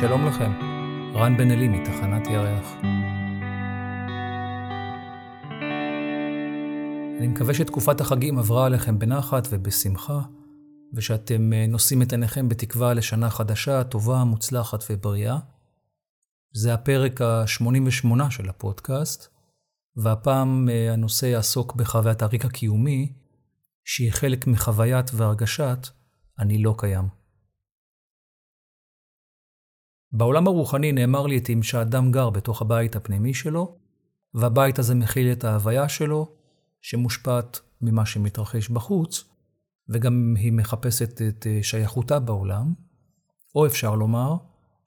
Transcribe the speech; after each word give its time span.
שלום 0.00 0.26
לכם, 0.26 0.52
רן 1.14 1.36
בן 1.36 1.50
אלי 1.50 1.68
מתחנת 1.68 2.26
ירח. 2.26 2.74
אני 7.18 7.28
מקווה 7.28 7.54
שתקופת 7.54 8.00
החגים 8.00 8.38
עברה 8.38 8.66
עליכם 8.66 8.98
בנחת 8.98 9.48
ובשמחה, 9.50 10.20
ושאתם 10.94 11.52
אה, 11.52 11.66
נושאים 11.68 12.02
את 12.02 12.12
עיניכם 12.12 12.48
בתקווה 12.48 12.94
לשנה 12.94 13.30
חדשה, 13.30 13.84
טובה, 13.84 14.24
מוצלחת 14.24 14.84
ובריאה. 14.90 15.38
זה 16.52 16.74
הפרק 16.74 17.20
ה-88 17.20 18.30
של 18.30 18.48
הפודקאסט, 18.48 19.28
והפעם 19.96 20.68
אה, 20.68 20.92
הנושא 20.92 21.26
יעסוק 21.26 21.74
בחוויית 21.74 22.22
הריק 22.22 22.44
הקיומי, 22.44 23.12
שהיא 23.84 24.12
חלק 24.12 24.46
מחוויית 24.46 25.10
והרגשת 25.14 25.88
אני 26.38 26.62
לא 26.62 26.74
קיים. 26.78 27.19
בעולם 30.12 30.46
הרוחני 30.46 30.92
נאמר 30.92 31.26
לעתים 31.26 31.62
שהאדם 31.62 32.12
גר 32.12 32.30
בתוך 32.30 32.62
הבית 32.62 32.96
הפנימי 32.96 33.34
שלו, 33.34 33.78
והבית 34.34 34.78
הזה 34.78 34.94
מכיל 34.94 35.32
את 35.32 35.44
ההוויה 35.44 35.88
שלו, 35.88 36.32
שמושפעת 36.80 37.60
ממה 37.80 38.06
שמתרחש 38.06 38.68
בחוץ, 38.68 39.24
וגם 39.88 40.34
היא 40.38 40.52
מחפשת 40.52 41.22
את 41.22 41.46
אה, 41.46 41.58
שייכותה 41.62 42.18
בעולם, 42.18 42.74
או 43.54 43.66
אפשר 43.66 43.94
לומר, 43.94 44.36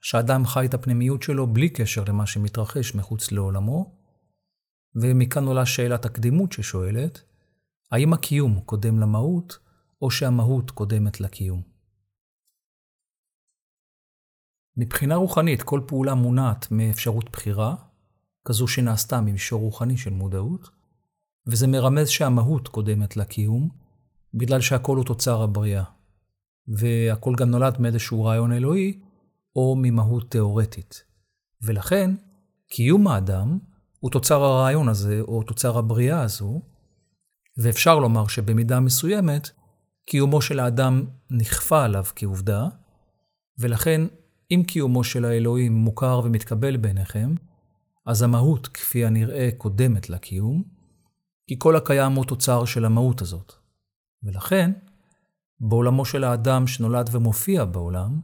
שאדם 0.00 0.46
חי 0.46 0.66
את 0.66 0.74
הפנימיות 0.74 1.22
שלו 1.22 1.46
בלי 1.46 1.68
קשר 1.68 2.04
למה 2.08 2.26
שמתרחש 2.26 2.94
מחוץ 2.94 3.32
לעולמו, 3.32 3.94
ומכאן 4.94 5.46
עולה 5.46 5.66
שאלת 5.66 6.04
הקדימות 6.04 6.52
ששואלת, 6.52 7.22
האם 7.92 8.12
הקיום 8.12 8.60
קודם 8.60 9.00
למהות, 9.00 9.58
או 10.02 10.10
שהמהות 10.10 10.70
קודמת 10.70 11.20
לקיום? 11.20 11.73
מבחינה 14.76 15.14
רוחנית, 15.14 15.62
כל 15.62 15.80
פעולה 15.86 16.14
מונעת 16.14 16.66
מאפשרות 16.70 17.30
בחירה, 17.32 17.74
כזו 18.44 18.68
שנעשתה 18.68 19.20
ממישור 19.20 19.60
רוחני 19.60 19.96
של 19.96 20.10
מודעות, 20.10 20.68
וזה 21.46 21.66
מרמז 21.66 22.08
שהמהות 22.08 22.68
קודמת 22.68 23.16
לקיום, 23.16 23.68
בגלל 24.34 24.60
שהכל 24.60 24.96
הוא 24.96 25.04
תוצר 25.04 25.42
הבריאה. 25.42 25.84
והכל 26.68 27.34
גם 27.36 27.50
נולד 27.50 27.80
מאיזשהו 27.80 28.24
רעיון 28.24 28.52
אלוהי, 28.52 29.00
או 29.56 29.76
ממהות 29.78 30.30
תאורטית. 30.30 31.04
ולכן, 31.62 32.10
קיום 32.68 33.08
האדם 33.08 33.58
הוא 33.98 34.10
תוצר 34.10 34.42
הרעיון 34.42 34.88
הזה, 34.88 35.20
או 35.20 35.42
תוצר 35.42 35.78
הבריאה 35.78 36.22
הזו, 36.22 36.60
ואפשר 37.58 37.98
לומר 37.98 38.26
שבמידה 38.26 38.80
מסוימת, 38.80 39.50
קיומו 40.06 40.42
של 40.42 40.60
האדם 40.60 41.04
נכפה 41.30 41.84
עליו 41.84 42.04
כעובדה, 42.16 42.68
ולכן 43.58 44.00
אם 44.50 44.62
קיומו 44.66 45.04
של 45.04 45.24
האלוהים 45.24 45.72
מוכר 45.72 46.20
ומתקבל 46.24 46.76
בעיניכם, 46.76 47.34
אז 48.06 48.22
המהות 48.22 48.66
כפי 48.66 49.04
הנראה 49.04 49.48
קודמת 49.58 50.10
לקיום, 50.10 50.62
כי 51.46 51.54
כל 51.58 51.76
הקיים 51.76 52.12
הוא 52.12 52.24
תוצר 52.24 52.64
של 52.64 52.84
המהות 52.84 53.22
הזאת. 53.22 53.52
ולכן, 54.22 54.72
בעולמו 55.60 56.04
של 56.04 56.24
האדם 56.24 56.66
שנולד 56.66 57.10
ומופיע 57.12 57.64
בעולם, 57.64 58.20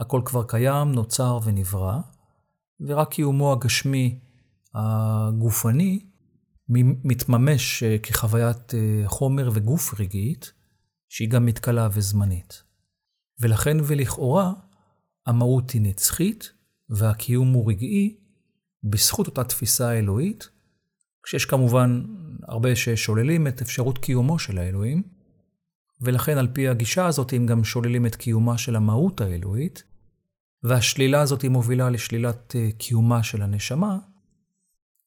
הכל 0.00 0.20
כבר 0.24 0.44
קיים, 0.44 0.92
נוצר 0.92 1.38
ונברא, 1.44 1.98
ורק 2.80 3.10
קיומו 3.10 3.52
הגשמי, 3.52 4.18
הגופני, 4.74 6.06
מתממש 7.04 7.82
אה, 7.82 7.98
כחוויית 7.98 8.74
אה, 8.74 9.02
חומר 9.06 9.50
וגוף 9.52 10.00
רגעית, 10.00 10.52
שהיא 11.08 11.30
גם 11.30 11.46
מתכלה 11.46 11.88
וזמנית. 11.92 12.62
ולכן 13.40 13.76
ולכאורה, 13.84 14.52
המהות 15.26 15.70
היא 15.70 15.82
נצחית 15.82 16.52
והקיום 16.88 17.52
הוא 17.52 17.70
רגעי 17.70 18.16
בזכות 18.84 19.26
אותה 19.26 19.44
תפיסה 19.44 19.92
אלוהית, 19.98 20.48
כשיש 21.22 21.44
כמובן 21.44 22.02
הרבה 22.48 22.76
ששוללים 22.76 23.46
את 23.46 23.60
אפשרות 23.60 23.98
קיומו 23.98 24.38
של 24.38 24.58
האלוהים, 24.58 25.02
ולכן 26.00 26.38
על 26.38 26.48
פי 26.52 26.68
הגישה 26.68 27.06
הזאת 27.06 27.32
הם 27.32 27.46
גם 27.46 27.64
שוללים 27.64 28.06
את 28.06 28.16
קיומה 28.16 28.58
של 28.58 28.76
המהות 28.76 29.20
האלוהית, 29.20 29.82
והשלילה 30.62 31.20
הזאת 31.20 31.44
מובילה 31.44 31.90
לשלילת 31.90 32.56
אה, 32.56 32.68
קיומה 32.78 33.22
של 33.22 33.42
הנשמה, 33.42 33.98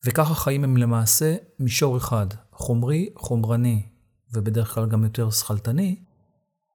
וכך 0.06 0.32
החיים 0.32 0.64
הם 0.64 0.78
למעשה 0.78 1.36
מישור 1.60 1.98
אחד, 1.98 2.28
חומרי, 2.52 3.10
חומרני, 3.16 3.86
ובדרך 4.34 4.74
כלל 4.74 4.90
גם 4.90 5.04
יותר 5.04 5.30
שכלתני, 5.30 6.04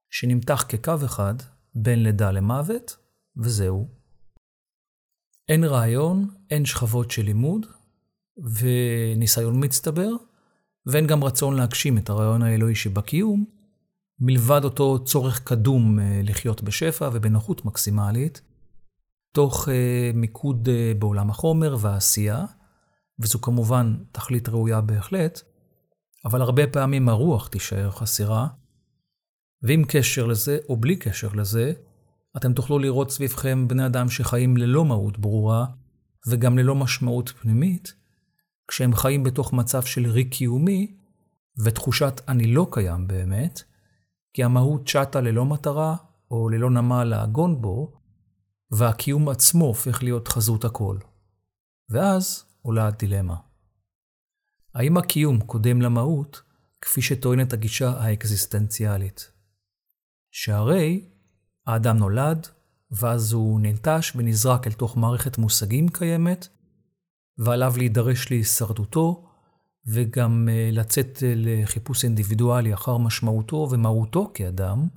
שנמתח 0.09 0.65
כקו 0.69 0.95
אחד 1.05 1.35
בין 1.75 2.03
לידה 2.03 2.31
למוות, 2.31 2.97
וזהו. 3.43 3.89
אין 5.49 5.63
רעיון, 5.63 6.27
אין 6.49 6.65
שכבות 6.65 7.11
של 7.11 7.21
לימוד 7.21 7.65
וניסיון 8.37 9.65
מצטבר, 9.65 10.09
ואין 10.85 11.07
גם 11.07 11.23
רצון 11.23 11.55
להגשים 11.55 11.97
את 11.97 12.09
הרעיון 12.09 12.41
האלוהי 12.41 12.75
שבקיום, 12.75 13.45
מלבד 14.19 14.61
אותו 14.63 15.03
צורך 15.03 15.43
קדום 15.43 15.99
אה, 15.99 16.21
לחיות 16.23 16.63
בשפע 16.63 17.09
ובנוחות 17.13 17.65
מקסימלית, 17.65 18.41
תוך 19.33 19.69
אה, 19.69 20.11
מיקוד 20.13 20.69
אה, 20.69 20.93
בעולם 20.99 21.29
החומר 21.29 21.77
והעשייה, 21.79 22.45
וזו 23.19 23.41
כמובן 23.41 23.95
תכלית 24.11 24.49
ראויה 24.49 24.81
בהחלט, 24.81 25.41
אבל 26.25 26.41
הרבה 26.41 26.67
פעמים 26.67 27.09
הרוח 27.09 27.47
תישאר 27.47 27.91
חסרה, 27.91 28.47
ועם 29.63 29.83
קשר 29.87 30.25
לזה 30.25 30.57
או 30.69 30.77
בלי 30.77 30.95
קשר 30.95 31.29
לזה, 31.33 31.73
אתם 32.37 32.53
תוכלו 32.53 32.79
לראות 32.79 33.11
סביבכם 33.11 33.67
בני 33.67 33.85
אדם 33.85 34.09
שחיים 34.09 34.57
ללא 34.57 34.85
מהות 34.85 35.19
ברורה 35.19 35.65
וגם 36.27 36.57
ללא 36.57 36.75
משמעות 36.75 37.29
פנימית, 37.29 37.93
כשהם 38.67 38.95
חיים 38.95 39.23
בתוך 39.23 39.53
מצב 39.53 39.81
של 39.81 40.07
ריק 40.07 40.33
קיומי 40.33 40.97
ותחושת 41.63 42.21
אני 42.27 42.53
לא 42.53 42.67
קיים 42.71 43.07
באמת, 43.07 43.61
כי 44.33 44.43
המהות 44.43 44.87
שטה 44.87 45.21
ללא 45.21 45.45
מטרה 45.45 45.95
או 46.31 46.49
ללא 46.49 46.69
נמל 46.69 47.03
לעגון 47.03 47.61
בו, 47.61 47.93
והקיום 48.71 49.29
עצמו 49.29 49.65
הופך 49.65 50.03
להיות 50.03 50.27
חזות 50.27 50.65
הכל. 50.65 50.97
ואז 51.89 52.45
עולה 52.61 52.87
הדילמה. 52.87 53.35
האם 54.75 54.97
הקיום 54.97 55.41
קודם 55.41 55.81
למהות, 55.81 56.41
כפי 56.81 57.01
שטוענת 57.01 57.53
הגישה 57.53 57.89
האקזיסטנציאלית? 57.89 59.31
שהרי 60.31 61.10
האדם 61.71 61.97
נולד, 61.97 62.47
ואז 62.91 63.33
הוא 63.33 63.59
ננטש 63.61 64.11
ונזרק 64.15 64.67
אל 64.67 64.71
תוך 64.71 64.97
מערכת 64.97 65.37
מושגים 65.37 65.89
קיימת, 65.89 66.47
ועליו 67.37 67.73
להידרש 67.77 68.31
להישרדותו, 68.31 69.27
וגם 69.87 70.49
אה, 70.51 70.69
לצאת 70.71 71.23
אה, 71.23 71.33
לחיפוש 71.35 72.03
אינדיבידואלי 72.03 72.73
אחר 72.73 72.97
משמעותו 72.97 73.67
ומהותו 73.71 74.31
כאדם, 74.33 74.87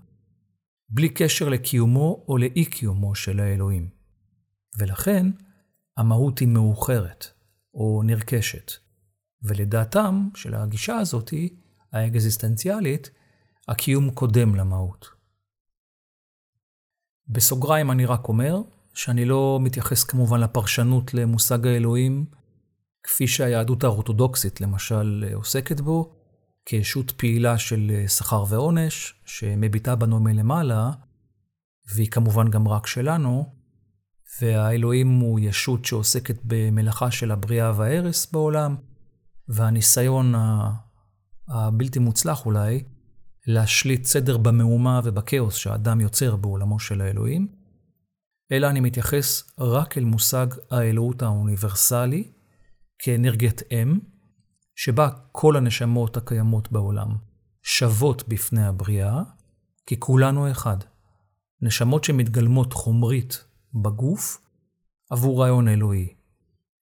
בלי 0.88 1.08
קשר 1.08 1.48
לקיומו 1.48 2.24
או 2.28 2.38
לאי 2.38 2.64
קיומו 2.64 3.14
של 3.14 3.40
האלוהים. 3.40 3.88
ולכן, 4.78 5.26
המהות 5.96 6.38
היא 6.38 6.48
מאוחרת, 6.48 7.26
או 7.74 8.02
נרכשת. 8.04 8.72
ולדעתם, 9.42 10.28
של 10.34 10.54
הגישה 10.54 10.96
הזאת, 10.96 11.34
האקזיסטנציאלית, 11.92 13.10
הקיום 13.68 14.10
קודם 14.10 14.54
למהות. 14.54 15.13
בסוגריים 17.28 17.90
אני 17.90 18.06
רק 18.06 18.28
אומר 18.28 18.62
שאני 18.94 19.24
לא 19.24 19.58
מתייחס 19.62 20.04
כמובן 20.04 20.40
לפרשנות 20.40 21.14
למושג 21.14 21.66
האלוהים, 21.66 22.24
כפי 23.02 23.26
שהיהדות 23.26 23.84
האורתודוקסית 23.84 24.60
למשל 24.60 25.24
עוסקת 25.34 25.80
בו, 25.80 26.12
כישות 26.66 27.10
פעילה 27.10 27.58
של 27.58 28.04
שכר 28.08 28.44
ועונש, 28.48 29.14
שמביטה 29.24 29.96
בנו 29.96 30.20
מלמעלה, 30.20 30.90
והיא 31.94 32.10
כמובן 32.10 32.50
גם 32.50 32.68
רק 32.68 32.86
שלנו, 32.86 33.52
והאלוהים 34.40 35.18
הוא 35.18 35.40
ישות 35.40 35.84
שעוסקת 35.84 36.38
במלאכה 36.44 37.10
של 37.10 37.30
הבריאה 37.30 37.72
וההרס 37.76 38.32
בעולם, 38.32 38.76
והניסיון 39.48 40.34
הבלתי 41.48 41.98
מוצלח 41.98 42.46
אולי, 42.46 42.84
להשליט 43.46 44.04
סדר 44.04 44.36
במהומה 44.36 45.00
ובכאוס 45.04 45.54
שהאדם 45.54 46.00
יוצר 46.00 46.36
בעולמו 46.36 46.78
של 46.78 47.00
האלוהים, 47.00 47.48
אלא 48.52 48.70
אני 48.70 48.80
מתייחס 48.80 49.50
רק 49.58 49.98
אל 49.98 50.04
מושג 50.04 50.46
האלוהות 50.70 51.22
האוניברסלי 51.22 52.32
כאנרגיית 52.98 53.62
אם, 53.72 53.98
שבה 54.74 55.08
כל 55.32 55.56
הנשמות 55.56 56.16
הקיימות 56.16 56.72
בעולם 56.72 57.16
שוות 57.62 58.28
בפני 58.28 58.66
הבריאה, 58.66 59.22
כי 59.86 60.00
כולנו 60.00 60.50
אחד. 60.50 60.76
נשמות 61.60 62.04
שמתגלמות 62.04 62.72
חומרית 62.72 63.44
בגוף 63.82 64.40
עבור 65.10 65.42
רעיון 65.42 65.68
אלוהי. 65.68 66.14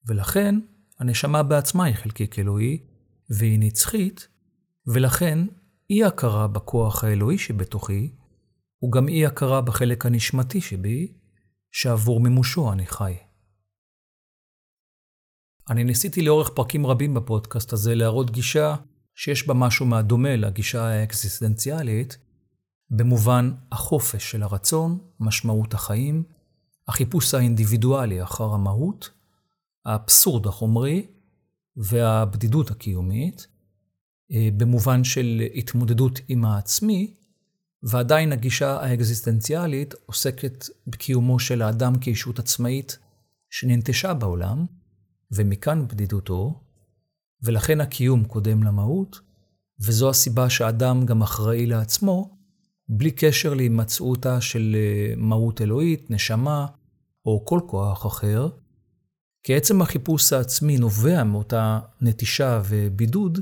ולכן 0.07 0.55
הנשמה 0.99 1.43
בעצמה 1.43 1.83
היא 1.83 1.95
חלקיק 1.95 2.39
אלוהי, 2.39 2.85
והיא 3.29 3.59
נצחית, 3.59 4.27
ולכן 4.87 5.39
אי 5.89 6.03
הכרה 6.03 6.47
בכוח 6.47 7.03
האלוהי 7.03 7.37
שבתוכי, 7.37 8.11
הוא 8.77 8.91
גם 8.91 9.07
אי 9.07 9.25
הכרה 9.25 9.61
בחלק 9.61 10.05
הנשמתי 10.05 10.61
שבי, 10.61 11.13
שעבור 11.71 12.19
מימושו 12.19 12.71
אני 12.71 12.85
חי. 12.85 13.13
אני 15.69 15.83
ניסיתי 15.83 16.21
לאורך 16.21 16.49
פרקים 16.49 16.87
רבים 16.87 17.13
בפודקאסט 17.13 17.73
הזה 17.73 17.95
להראות 17.95 18.31
גישה 18.31 18.75
שיש 19.15 19.47
בה 19.47 19.53
משהו 19.53 19.85
מהדומה 19.85 20.35
לגישה 20.35 20.83
האקזיסטנציאלית, 20.87 22.17
במובן 22.89 23.51
החופש 23.71 24.31
של 24.31 24.43
הרצון, 24.43 24.97
משמעות 25.19 25.73
החיים, 25.73 26.23
החיפוש 26.87 27.33
האינדיבידואלי 27.33 28.23
אחר 28.23 28.53
המהות, 28.53 29.09
האבסורד 29.85 30.47
החומרי 30.47 31.07
והבדידות 31.77 32.71
הקיומית, 32.71 33.47
במובן 34.57 35.03
של 35.03 35.41
התמודדות 35.55 36.19
עם 36.27 36.45
העצמי, 36.45 37.13
ועדיין 37.83 38.31
הגישה 38.31 38.79
האקזיסטנציאלית 38.81 39.93
עוסקת 40.05 40.65
בקיומו 40.87 41.39
של 41.39 41.61
האדם 41.61 41.99
כישות 41.99 42.39
עצמאית 42.39 42.97
שננטשה 43.49 44.13
בעולם, 44.13 44.65
ומכאן 45.31 45.87
בדידותו, 45.87 46.63
ולכן 47.43 47.81
הקיום 47.81 48.25
קודם 48.25 48.63
למהות, 48.63 49.19
וזו 49.85 50.09
הסיבה 50.09 50.49
שהאדם 50.49 51.05
גם 51.05 51.21
אחראי 51.21 51.65
לעצמו, 51.65 52.37
בלי 52.89 53.11
קשר 53.11 53.53
להימצאותה 53.53 54.41
של 54.41 54.75
אה, 54.75 55.13
מהות 55.17 55.61
אלוהית, 55.61 56.11
נשמה, 56.11 56.65
או 57.25 57.45
כל 57.45 57.59
כוח 57.67 58.05
אחר, 58.05 58.49
כי 59.43 59.55
עצם 59.55 59.81
החיפוש 59.81 60.33
העצמי 60.33 60.77
נובע 60.77 61.23
מאותה 61.23 61.79
נטישה 62.01 62.61
ובידוד, 62.65 63.39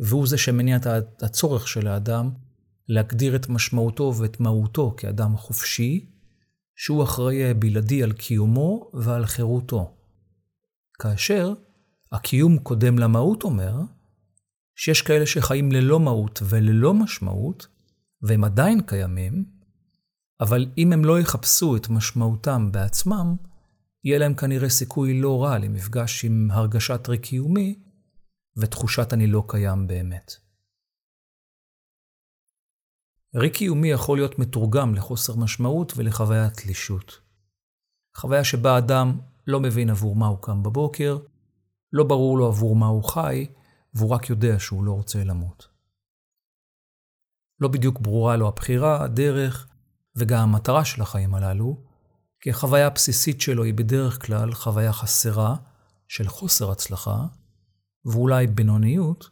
והוא 0.00 0.26
זה 0.26 0.38
שמניע 0.38 0.76
את 0.76 1.22
הצורך 1.22 1.68
של 1.68 1.86
האדם 1.86 2.30
להגדיר 2.88 3.36
את 3.36 3.48
משמעותו 3.48 4.14
ואת 4.18 4.40
מהותו 4.40 4.94
כאדם 4.96 5.36
חופשי, 5.36 6.10
שהוא 6.76 7.02
אחראי 7.02 7.54
בלעדי 7.54 8.02
על 8.02 8.12
קיומו 8.12 8.90
ועל 8.94 9.26
חירותו. 9.26 9.96
כאשר 10.98 11.52
הקיום 12.12 12.58
קודם 12.58 12.98
למהות 12.98 13.42
אומר 13.42 13.80
שיש 14.76 15.02
כאלה 15.02 15.26
שחיים 15.26 15.72
ללא 15.72 16.00
מהות 16.00 16.42
וללא 16.44 16.94
משמעות, 16.94 17.66
והם 18.22 18.44
עדיין 18.44 18.80
קיימים, 18.80 19.44
אבל 20.40 20.66
אם 20.78 20.92
הם 20.92 21.04
לא 21.04 21.20
יחפשו 21.20 21.76
את 21.76 21.88
משמעותם 21.88 22.72
בעצמם, 22.72 23.36
יהיה 24.04 24.18
להם 24.18 24.34
כנראה 24.34 24.68
סיכוי 24.68 25.20
לא 25.20 25.42
רע 25.42 25.58
למפגש 25.58 26.24
עם 26.24 26.48
הרגשת 26.52 27.08
ריק 27.08 27.20
קיומי 27.20 27.78
ותחושת 28.58 29.12
אני 29.12 29.26
לא 29.26 29.44
קיים 29.48 29.86
באמת. 29.86 30.32
ריק 33.34 33.54
קיומי 33.54 33.88
יכול 33.88 34.18
להיות 34.18 34.38
מתורגם 34.38 34.94
לחוסר 34.94 35.36
משמעות 35.36 35.92
ולחוויית 35.96 36.54
תלישות. 36.54 37.20
חוויה 38.16 38.44
שבה 38.44 38.78
אדם 38.78 39.20
לא 39.46 39.60
מבין 39.60 39.90
עבור 39.90 40.16
מה 40.16 40.26
הוא 40.26 40.38
קם 40.42 40.62
בבוקר, 40.62 41.18
לא 41.92 42.04
ברור 42.04 42.38
לו 42.38 42.46
עבור 42.46 42.76
מה 42.76 42.86
הוא 42.86 43.04
חי, 43.04 43.46
והוא 43.94 44.10
רק 44.10 44.30
יודע 44.30 44.58
שהוא 44.58 44.84
לא 44.84 44.92
רוצה 44.92 45.24
למות. 45.24 45.68
לא 47.60 47.68
בדיוק 47.68 48.00
ברורה 48.00 48.36
לו 48.36 48.48
הבחירה, 48.48 49.04
הדרך 49.04 49.68
וגם 50.16 50.38
המטרה 50.38 50.84
של 50.84 51.02
החיים 51.02 51.34
הללו, 51.34 51.76
כי 52.40 52.50
החוויה 52.50 52.86
הבסיסית 52.86 53.40
שלו 53.40 53.64
היא 53.64 53.74
בדרך 53.74 54.26
כלל 54.26 54.54
חוויה 54.54 54.92
חסרה 54.92 55.56
של 56.08 56.28
חוסר 56.28 56.70
הצלחה, 56.70 57.26
ואולי 58.12 58.46
בינוניות, 58.46 59.30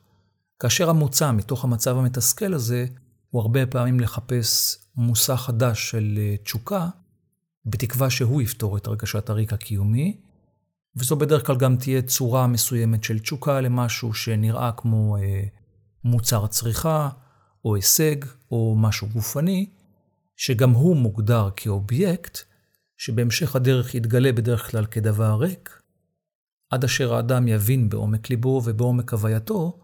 כאשר 0.61 0.91
המוצא 0.91 1.33
מתוך 1.33 1.65
המצב 1.65 1.97
המתסכל 1.97 2.55
הזה 2.55 2.87
הוא 3.31 3.43
הרבה 3.43 3.67
פעמים 3.67 4.01
לחפש 4.01 4.79
מושא 4.97 5.37
חדש 5.37 5.91
של 5.91 6.15
אה, 6.19 6.37
תשוקה, 6.37 6.89
בתקווה 7.65 8.11
שהוא 8.11 8.43
יפתור 8.43 8.77
את 8.77 8.87
הרגשת 8.87 9.31
הריק 9.31 9.53
הקיומי, 9.53 10.21
וזו 10.97 11.17
בדרך 11.17 11.47
כלל 11.47 11.57
גם 11.57 11.77
תהיה 11.77 12.03
צורה 12.03 12.47
מסוימת 12.47 13.05
של 13.05 13.19
תשוקה 13.19 13.61
למשהו 13.61 14.15
שנראה 14.15 14.73
כמו 14.77 15.17
אה, 15.17 15.43
מוצר 16.05 16.47
צריכה, 16.47 17.09
או 17.65 17.75
הישג, 17.75 18.17
או 18.51 18.75
משהו 18.79 19.09
גופני, 19.09 19.71
שגם 20.37 20.71
הוא 20.71 20.97
מוגדר 20.97 21.49
כאובייקט, 21.57 22.39
שבהמשך 22.97 23.57
הדרך 23.57 23.95
יתגלה 23.95 24.33
בדרך 24.33 24.71
כלל 24.71 24.87
כדבר 24.87 25.37
ריק, 25.41 25.83
עד 26.71 26.85
אשר 26.85 27.15
האדם 27.15 27.49
יבין 27.49 27.89
בעומק 27.89 28.31
ליבו 28.31 28.63
ובעומק 28.65 29.13
הווייתו 29.13 29.81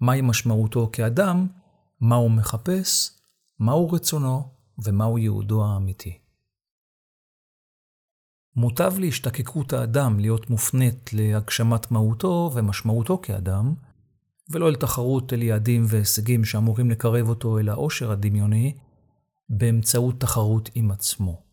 מהי 0.00 0.20
משמעותו 0.20 0.90
כאדם, 0.92 1.46
מה 2.00 2.14
הוא 2.14 2.30
מחפש, 2.30 3.10
מהו 3.58 3.90
רצונו 3.90 4.48
ומהו 4.84 5.18
ייעודו 5.18 5.64
האמיתי. 5.64 6.18
מוטב 8.56 8.98
להשתקקות 8.98 9.72
האדם 9.72 10.20
להיות 10.20 10.50
מופנית 10.50 11.12
להגשמת 11.12 11.90
מהותו 11.90 12.50
ומשמעותו 12.54 13.18
כאדם, 13.18 13.74
ולא 14.50 14.68
אל 14.68 14.74
תחרות 14.74 15.32
אל 15.32 15.42
יעדים 15.42 15.84
והישגים 15.88 16.44
שאמורים 16.44 16.90
לקרב 16.90 17.28
אותו 17.28 17.58
אל 17.58 17.68
העושר 17.68 18.12
הדמיוני, 18.12 18.76
באמצעות 19.48 20.20
תחרות 20.20 20.70
עם 20.74 20.90
עצמו. 20.90 21.47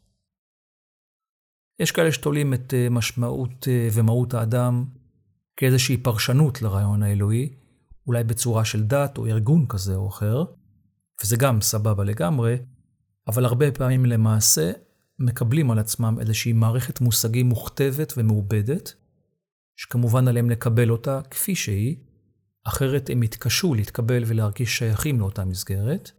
יש 1.79 1.91
כאלה 1.91 2.11
שתולים 2.11 2.53
את 2.53 2.73
אה, 2.73 2.89
משמעות 2.89 3.67
אה, 3.67 3.87
ומהות 3.93 4.33
האדם 4.33 4.85
כאיזושהי 5.57 5.97
פרשנות 5.97 6.61
לרעיון 6.61 7.03
האלוהי, 7.03 7.49
אולי 8.07 8.23
בצורה 8.23 8.65
של 8.65 8.83
דת 8.83 9.17
או 9.17 9.25
ארגון 9.25 9.65
כזה 9.69 9.95
או 9.95 10.07
אחר, 10.07 10.43
וזה 11.23 11.37
גם 11.37 11.61
סבבה 11.61 12.03
לגמרי, 12.03 12.57
אבל 13.27 13.45
הרבה 13.45 13.71
פעמים 13.71 14.05
למעשה 14.05 14.71
מקבלים 15.19 15.71
על 15.71 15.79
עצמם 15.79 16.17
איזושהי 16.19 16.53
מערכת 16.53 17.01
מושגים 17.01 17.49
מוכתבת 17.49 18.13
ומעובדת, 18.17 18.93
שכמובן 19.75 20.27
עליהם 20.27 20.49
לקבל 20.49 20.89
אותה 20.89 21.21
כפי 21.29 21.55
שהיא, 21.55 21.95
אחרת 22.63 23.09
הם 23.09 23.23
יתקשו 23.23 23.73
להתקבל 23.73 24.23
ולהרגיש 24.27 24.77
שייכים 24.77 25.19
לאותה 25.19 25.45
מסגרת. 25.45 26.11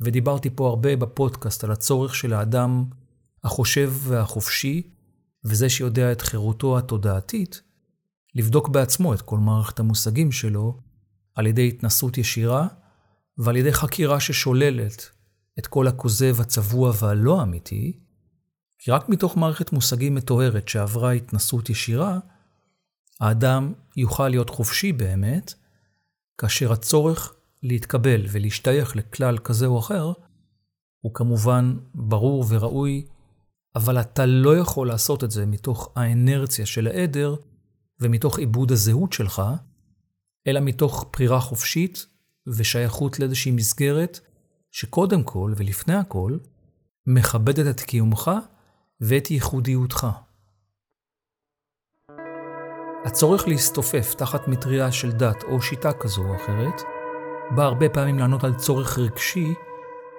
ודיברתי 0.00 0.50
פה 0.54 0.68
הרבה 0.68 0.96
בפודקאסט 0.96 1.64
על 1.64 1.70
הצורך 1.70 2.14
של 2.14 2.32
האדם 2.32 2.84
החושב 3.44 3.92
והחופשי, 3.98 4.90
וזה 5.44 5.68
שיודע 5.68 6.12
את 6.12 6.20
חירותו 6.20 6.78
התודעתית, 6.78 7.62
לבדוק 8.34 8.68
בעצמו 8.68 9.14
את 9.14 9.22
כל 9.22 9.38
מערכת 9.38 9.80
המושגים 9.80 10.32
שלו 10.32 10.80
על 11.34 11.46
ידי 11.46 11.68
התנסות 11.68 12.18
ישירה 12.18 12.68
ועל 13.38 13.56
ידי 13.56 13.72
חקירה 13.72 14.20
ששוללת 14.20 15.10
את 15.58 15.66
כל 15.66 15.88
הכוזב 15.88 16.40
הצבוע 16.40 16.92
והלא 17.00 17.42
אמיתי, 17.42 18.00
כי 18.78 18.90
רק 18.90 19.08
מתוך 19.08 19.36
מערכת 19.36 19.72
מושגים 19.72 20.14
מטוהרת 20.14 20.68
שעברה 20.68 21.12
התנסות 21.12 21.70
ישירה, 21.70 22.18
האדם 23.20 23.72
יוכל 23.96 24.28
להיות 24.28 24.50
חופשי 24.50 24.92
באמת, 24.92 25.54
כאשר 26.38 26.72
הצורך 26.72 27.34
להתקבל 27.62 28.26
ולהשתייך 28.30 28.96
לכלל 28.96 29.38
כזה 29.38 29.66
או 29.66 29.78
אחר, 29.78 30.12
הוא 31.00 31.14
כמובן 31.14 31.76
ברור 31.94 32.44
וראוי, 32.48 33.06
אבל 33.76 34.00
אתה 34.00 34.26
לא 34.26 34.56
יכול 34.56 34.88
לעשות 34.88 35.24
את 35.24 35.30
זה 35.30 35.46
מתוך 35.46 35.92
האנרציה 35.96 36.66
של 36.66 36.86
העדר 36.86 37.36
ומתוך 38.00 38.38
עיבוד 38.38 38.72
הזהות 38.72 39.12
שלך, 39.12 39.42
אלא 40.46 40.60
מתוך 40.60 41.06
בחירה 41.12 41.40
חופשית 41.40 42.06
ושייכות 42.46 43.18
לאיזושהי 43.18 43.52
מסגרת 43.52 44.20
שקודם 44.70 45.22
כל 45.22 45.52
ולפני 45.56 45.94
הכל 45.94 46.38
מכבדת 47.06 47.76
את 47.76 47.80
קיומך 47.80 48.30
ואת 49.00 49.30
ייחודיותך. 49.30 50.06
הצורך 53.04 53.48
להסתופף 53.48 54.14
תחת 54.14 54.48
מטריה 54.48 54.92
של 54.92 55.12
דת 55.12 55.42
או 55.42 55.62
שיטה 55.62 55.92
כזו 55.92 56.22
או 56.22 56.36
אחרת, 56.36 56.82
בא 57.50 57.62
הרבה 57.62 57.88
פעמים 57.88 58.18
לענות 58.18 58.44
על 58.44 58.54
צורך 58.54 58.98
רגשי 58.98 59.54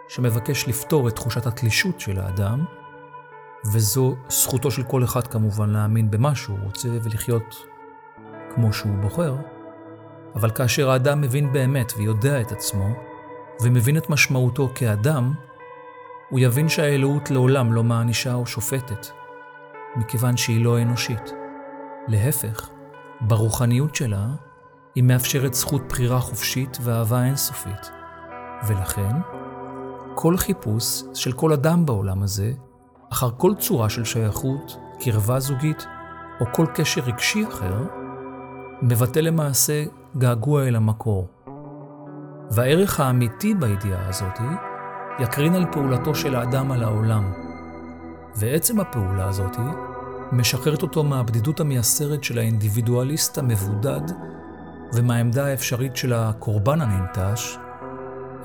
שמבקש 0.09 0.67
לפתור 0.67 1.07
את 1.07 1.15
תחושת 1.15 1.45
התלישות 1.45 1.99
של 1.99 2.19
האדם, 2.19 2.65
וזו 3.65 4.15
זכותו 4.29 4.71
של 4.71 4.83
כל 4.83 5.03
אחד 5.03 5.27
כמובן 5.27 5.69
להאמין 5.69 6.11
במה 6.11 6.35
שהוא 6.35 6.57
רוצה 6.63 6.89
ולחיות 7.03 7.65
כמו 8.55 8.73
שהוא 8.73 8.97
בוחר, 9.01 9.35
אבל 10.35 10.49
כאשר 10.49 10.89
האדם 10.89 11.21
מבין 11.21 11.51
באמת 11.51 11.93
ויודע 11.97 12.41
את 12.41 12.51
עצמו, 12.51 12.87
ומבין 13.63 13.97
את 13.97 14.09
משמעותו 14.09 14.69
כאדם, 14.75 15.33
הוא 16.29 16.39
יבין 16.39 16.69
שהאלוהות 16.69 17.31
לעולם 17.31 17.73
לא 17.73 17.83
מענישה 17.83 18.33
או 18.33 18.45
שופטת, 18.45 19.07
מכיוון 19.95 20.37
שהיא 20.37 20.65
לא 20.65 20.81
אנושית. 20.81 21.33
להפך, 22.07 22.69
ברוחניות 23.21 23.95
שלה, 23.95 24.27
היא 24.95 25.03
מאפשרת 25.03 25.53
זכות 25.53 25.87
בחירה 25.89 26.19
חופשית 26.19 26.77
ואהבה 26.81 27.23
אינסופית. 27.23 27.91
ולכן, 28.67 29.15
כל 30.15 30.37
חיפוש 30.37 31.03
של 31.13 31.31
כל 31.31 31.53
אדם 31.53 31.85
בעולם 31.85 32.23
הזה, 32.23 32.53
אחר 33.13 33.29
כל 33.37 33.53
צורה 33.59 33.89
של 33.89 34.03
שייכות, 34.03 34.77
קרבה 34.99 35.39
זוגית 35.39 35.85
או 36.41 36.45
כל 36.53 36.65
קשר 36.73 37.01
רגשי 37.01 37.45
אחר, 37.47 37.83
מבטא 38.81 39.19
למעשה 39.19 39.83
געגוע 40.17 40.67
אל 40.67 40.75
המקור. 40.75 41.27
והערך 42.51 42.99
האמיתי 42.99 43.53
בידיעה 43.53 44.09
הזאת 44.09 44.39
יקרין 45.19 45.55
על 45.55 45.65
פעולתו 45.71 46.15
של 46.15 46.35
האדם 46.35 46.71
על 46.71 46.83
העולם. 46.83 47.33
ועצם 48.35 48.79
הפעולה 48.79 49.27
הזאת 49.27 49.57
משחררת 50.31 50.81
אותו 50.81 51.03
מהבדידות 51.03 51.59
המייסרת 51.59 52.23
של 52.23 52.37
האינדיבידואליסט 52.37 53.37
המבודד 53.37 54.01
ומהעמדה 54.93 55.45
האפשרית 55.45 55.95
של 55.95 56.13
הקורבן 56.13 56.81
הננטש, 56.81 57.57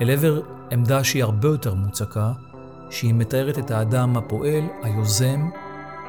אל 0.01 0.09
עבר 0.09 0.41
עמדה 0.71 1.03
שהיא 1.03 1.23
הרבה 1.23 1.47
יותר 1.47 1.73
מוצקה, 1.73 2.31
שהיא 2.89 3.13
מתארת 3.13 3.59
את 3.59 3.71
האדם 3.71 4.17
הפועל, 4.17 4.63
היוזם, 4.83 5.49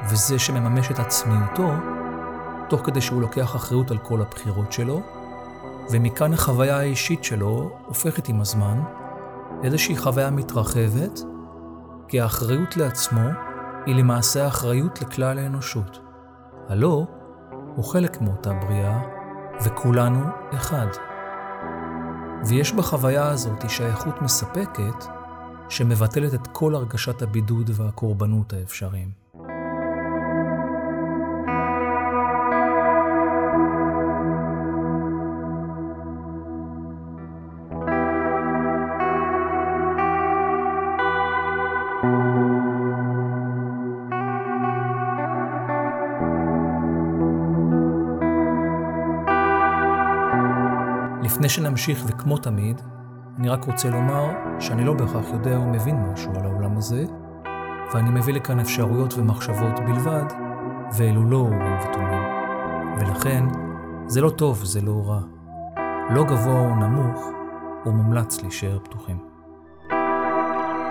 וזה 0.09 0.39
שמממש 0.39 0.91
את 0.91 0.99
עצמיותו, 0.99 1.71
תוך 2.69 2.81
כדי 2.85 3.01
שהוא 3.01 3.21
לוקח 3.21 3.55
אחריות 3.55 3.91
על 3.91 3.97
כל 3.97 4.21
הבחירות 4.21 4.71
שלו, 4.71 5.01
ומכאן 5.91 6.33
החוויה 6.33 6.77
האישית 6.77 7.23
שלו 7.23 7.71
הופכת 7.85 8.29
עם 8.29 8.41
הזמן 8.41 8.81
לאיזושהי 9.61 9.97
חוויה 9.97 10.29
מתרחבת, 10.29 11.19
כי 12.07 12.21
האחריות 12.21 12.77
לעצמו 12.77 13.29
היא 13.85 13.95
למעשה 13.95 14.45
האחריות 14.45 15.01
לכלל 15.01 15.37
האנושות. 15.39 15.99
הלא, 16.69 17.05
הוא 17.75 17.85
חלק 17.85 18.21
מאותה 18.21 18.53
בריאה, 18.53 18.99
וכולנו 19.63 20.25
אחד. 20.53 20.87
ויש 22.45 22.73
בחוויה 22.73 23.29
הזאת 23.29 23.69
שייכות 23.69 24.21
מספקת, 24.21 25.05
שמבטלת 25.69 26.33
את 26.33 26.47
כל 26.47 26.75
הרגשת 26.75 27.21
הבידוד 27.21 27.69
והקורבנות 27.73 28.53
האפשריים. 28.53 29.29
לפני 51.23 51.49
שנמשיך, 51.49 52.03
וכמו 52.07 52.37
תמיד, 52.37 52.81
אני 53.39 53.49
רק 53.49 53.65
רוצה 53.65 53.89
לומר 53.89 54.25
שאני 54.59 54.85
לא 54.85 54.93
בהכרח 54.93 55.25
יודע 55.33 55.57
או 55.57 55.65
מבין 55.65 55.95
משהו 55.95 56.31
על 56.35 56.45
העולם 56.45 56.77
הזה, 56.77 57.05
ואני 57.93 58.09
מביא 58.09 58.33
לכאן 58.33 58.59
אפשרויות 58.59 59.13
ומחשבות 59.17 59.79
בלבד, 59.79 60.25
ואלו 60.97 61.23
לא 61.23 61.37
אורים 61.37 61.77
ותומים. 61.81 62.23
ולכן, 62.99 63.43
זה 64.07 64.21
לא 64.21 64.29
טוב, 64.29 64.63
זה 64.63 64.81
לא 64.81 65.03
רע. 65.05 65.21
לא 66.09 66.23
גבוה 66.23 66.59
או 66.59 66.75
נמוך, 66.75 67.29
הוא 67.83 67.93
מומלץ 67.93 68.41
להישאר 68.41 68.79
פתוחים. 68.79 69.17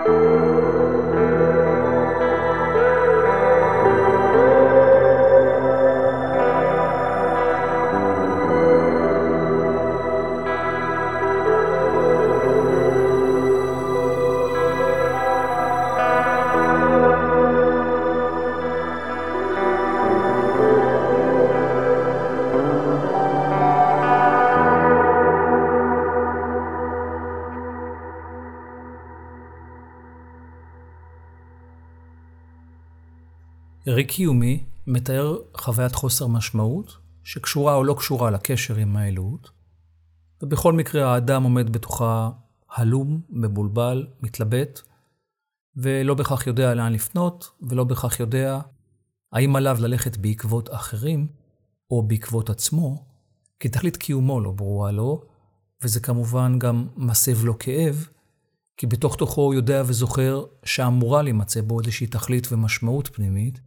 thank 0.09 0.43
you 0.43 0.48
ריק 33.99 34.11
קיומי 34.11 34.64
מתאר 34.87 35.37
חוויית 35.55 35.95
חוסר 35.95 36.26
משמעות, 36.26 36.97
שקשורה 37.25 37.75
או 37.75 37.85
לא 37.85 37.95
קשורה 37.99 38.31
לקשר 38.31 38.76
עם 38.76 38.97
האלוהות, 38.97 39.50
ובכל 40.43 40.73
מקרה 40.73 41.14
האדם 41.14 41.43
עומד 41.43 41.73
בתוכה 41.73 42.31
הלום, 42.71 43.21
מבולבל, 43.31 44.07
מתלבט, 44.23 44.81
ולא 45.76 46.14
בהכרח 46.14 46.47
יודע 46.47 46.75
לאן 46.75 46.93
לפנות, 46.93 47.50
ולא 47.62 47.85
בהכרח 47.85 48.21
יודע 48.21 48.61
האם 49.33 49.57
עליו 49.57 49.76
ללכת 49.81 50.17
בעקבות 50.17 50.75
אחרים, 50.75 51.26
או 51.90 52.02
בעקבות 52.02 52.50
עצמו, 52.50 53.05
כי 53.61 53.69
תכלית 53.69 53.97
קיומו 53.97 54.40
לא 54.40 54.50
ברורה 54.50 54.90
לו, 54.93 55.23
וזה 55.83 56.00
כמובן 56.00 56.59
גם 56.59 56.87
מסב 56.97 57.45
לו 57.45 57.59
כאב, 57.59 58.09
כי 58.76 58.87
בתוך 58.87 59.17
תוכו 59.17 59.40
הוא 59.40 59.55
יודע 59.55 59.83
וזוכר 59.87 60.45
שאמורה 60.64 61.23
להימצא 61.23 61.61
בו 61.61 61.81
איזושהי 61.81 62.07
תכלית 62.07 62.52
ומשמעות 62.52 63.09
פנימית, 63.09 63.61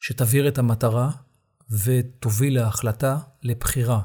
שתבהיר 0.00 0.48
את 0.48 0.58
המטרה 0.58 1.10
ותוביל 1.84 2.54
להחלטה, 2.54 3.18
לבחירה 3.42 4.00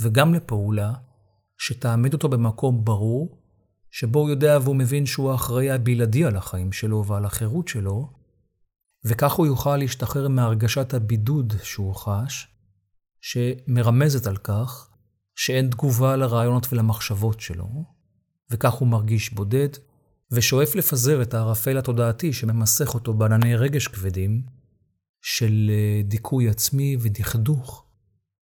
וגם 0.00 0.34
לפעולה 0.34 0.92
שתעמיד 1.58 2.12
אותו 2.12 2.28
במקום 2.28 2.84
ברור, 2.84 3.38
שבו 3.90 4.20
הוא 4.20 4.30
יודע 4.30 4.58
והוא 4.62 4.76
מבין 4.76 5.06
שהוא 5.06 5.32
האחראי 5.32 5.70
הבלעדי 5.70 6.24
על 6.24 6.36
החיים 6.36 6.72
שלו 6.72 7.06
ועל 7.06 7.24
החירות 7.24 7.68
שלו, 7.68 8.12
וכך 9.04 9.32
הוא 9.32 9.46
יוכל 9.46 9.76
להשתחרר 9.76 10.28
מהרגשת 10.28 10.94
הבידוד 10.94 11.52
שהוא 11.62 11.94
חש, 11.94 12.48
שמרמזת 13.20 14.26
על 14.26 14.36
כך 14.36 14.88
שאין 15.34 15.70
תגובה 15.70 16.16
לרעיונות 16.16 16.72
ולמחשבות 16.72 17.40
שלו, 17.40 17.84
וכך 18.50 18.72
הוא 18.72 18.88
מרגיש 18.88 19.32
בודד, 19.32 19.68
ושואף 20.30 20.74
לפזר 20.74 21.22
את 21.22 21.34
הערפל 21.34 21.78
התודעתי 21.78 22.32
שממסך 22.32 22.94
אותו 22.94 23.14
בענני 23.14 23.56
רגש 23.56 23.88
כבדים, 23.88 24.42
של 25.26 25.70
אה, 25.70 26.02
דיכוי 26.04 26.48
עצמי 26.48 26.96
ודכדוך, 27.00 27.86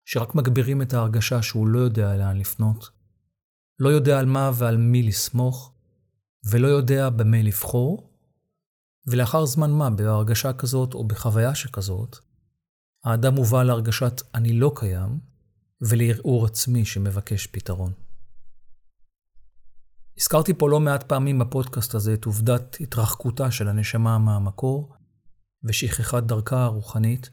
שרק 0.05 0.35
מגבירים 0.35 0.81
את 0.81 0.93
ההרגשה 0.93 1.41
שהוא 1.41 1.67
לא 1.67 1.79
יודע 1.79 2.17
לאן 2.17 2.37
לפנות, 2.37 2.89
לא 3.79 3.89
יודע 3.89 4.19
על 4.19 4.25
מה 4.25 4.51
ועל 4.53 4.77
מי 4.77 5.03
לסמוך, 5.03 5.73
ולא 6.49 6.67
יודע 6.67 7.09
במה 7.09 7.41
לבחור, 7.41 8.13
ולאחר 9.07 9.45
זמן 9.45 9.71
מה, 9.71 9.89
בהרגשה 9.89 10.53
כזאת 10.53 10.93
או 10.93 11.07
בחוויה 11.07 11.55
שכזאת, 11.55 12.17
האדם 13.03 13.35
מובא 13.35 13.63
להרגשת 13.63 14.21
אני 14.35 14.53
לא 14.53 14.71
קיים, 14.75 15.19
ולערעור 15.81 16.45
עצמי 16.45 16.85
שמבקש 16.85 17.47
פתרון. 17.47 17.91
הזכרתי 20.17 20.53
פה 20.53 20.69
לא 20.69 20.79
מעט 20.79 21.03
פעמים 21.03 21.39
בפודקאסט 21.39 21.95
הזה 21.95 22.13
את 22.13 22.25
עובדת 22.25 22.77
התרחקותה 22.79 23.51
של 23.51 23.67
הנשמה 23.67 24.17
מהמקור, 24.17 24.98
ושכחת 25.63 26.23
דרכה 26.23 26.63
הרוחנית, 26.63 27.29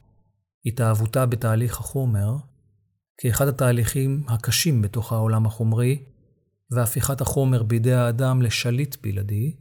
התאהבותה 0.66 1.26
בתהליך 1.26 1.80
החומר, 1.80 2.36
כאחד 3.18 3.48
התהליכים 3.48 4.24
הקשים 4.28 4.82
בתוך 4.82 5.12
העולם 5.12 5.46
החומרי, 5.46 6.04
והפיכת 6.70 7.20
החומר 7.20 7.62
בידי 7.62 7.92
האדם 7.92 8.42
לשליט 8.42 8.96
בלעדי, 9.02 9.56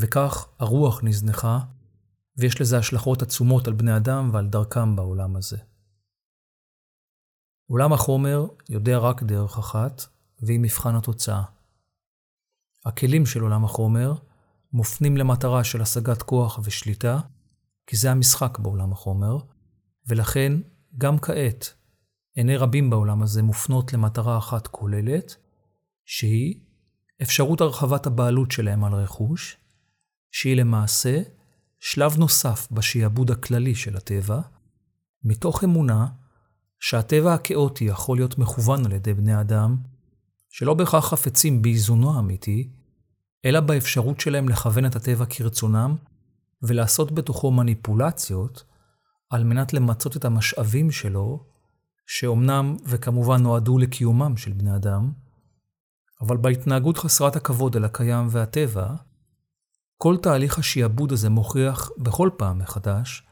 וכך 0.00 0.48
הרוח 0.58 1.00
נזנחה, 1.04 1.58
ויש 2.36 2.60
לזה 2.60 2.78
השלכות 2.78 3.22
עצומות 3.22 3.66
על 3.66 3.72
בני 3.72 3.96
אדם 3.96 4.30
ועל 4.32 4.48
דרכם 4.48 4.96
בעולם 4.96 5.36
הזה. 5.36 5.56
עולם 7.70 7.92
החומר 7.92 8.46
יודע 8.68 8.98
רק 8.98 9.22
דרך 9.22 9.58
אחת, 9.58 10.02
והיא 10.42 10.60
מבחן 10.60 10.94
התוצאה. 10.94 11.42
הכלים 12.84 13.26
של 13.26 13.40
עולם 13.40 13.64
החומר 13.64 14.14
מופנים 14.72 15.16
למטרה 15.16 15.64
של 15.64 15.82
השגת 15.82 16.22
כוח 16.22 16.60
ושליטה, 16.64 17.20
כי 17.88 17.96
זה 17.96 18.10
המשחק 18.10 18.58
בעולם 18.58 18.92
החומר, 18.92 19.38
ולכן 20.06 20.52
גם 20.98 21.18
כעת 21.18 21.74
עיני 22.34 22.56
רבים 22.56 22.90
בעולם 22.90 23.22
הזה 23.22 23.42
מופנות 23.42 23.92
למטרה 23.92 24.38
אחת 24.38 24.66
כוללת, 24.66 25.36
שהיא 26.04 26.60
אפשרות 27.22 27.60
הרחבת 27.60 28.06
הבעלות 28.06 28.50
שלהם 28.50 28.84
על 28.84 28.94
רכוש, 28.94 29.56
שהיא 30.30 30.56
למעשה 30.56 31.22
שלב 31.78 32.18
נוסף 32.18 32.68
בשעבוד 32.70 33.30
הכללי 33.30 33.74
של 33.74 33.96
הטבע, 33.96 34.40
מתוך 35.24 35.64
אמונה 35.64 36.06
שהטבע 36.78 37.34
הכאוטי 37.34 37.84
יכול 37.84 38.18
להיות 38.18 38.38
מכוון 38.38 38.86
על 38.86 38.92
ידי 38.92 39.14
בני 39.14 39.40
אדם, 39.40 39.76
שלא 40.48 40.74
בהכרח 40.74 41.08
חפצים 41.08 41.62
באיזונו 41.62 42.16
האמיתי, 42.16 42.70
אלא 43.44 43.60
באפשרות 43.60 44.20
שלהם 44.20 44.48
לכוון 44.48 44.86
את 44.86 44.96
הטבע 44.96 45.24
כרצונם 45.26 45.96
ולעשות 46.62 47.12
בתוכו 47.12 47.50
מניפולציות 47.50 48.64
על 49.30 49.44
מנת 49.44 49.72
למצות 49.72 50.16
את 50.16 50.24
המשאבים 50.24 50.90
שלו, 50.90 51.44
שאומנם 52.06 52.76
וכמובן 52.84 53.42
נועדו 53.42 53.78
לקיומם 53.78 54.36
של 54.36 54.52
בני 54.52 54.76
אדם, 54.76 55.12
אבל 56.20 56.36
בהתנהגות 56.36 56.98
חסרת 56.98 57.36
הכבוד 57.36 57.76
אל 57.76 57.84
הקיים 57.84 58.26
והטבע, 58.30 58.94
כל 59.96 60.16
תהליך 60.22 60.58
השיעבוד 60.58 61.12
הזה 61.12 61.30
מוכיח 61.30 61.90
בכל 61.98 62.30
פעם 62.36 62.58
מחדש 62.58 63.22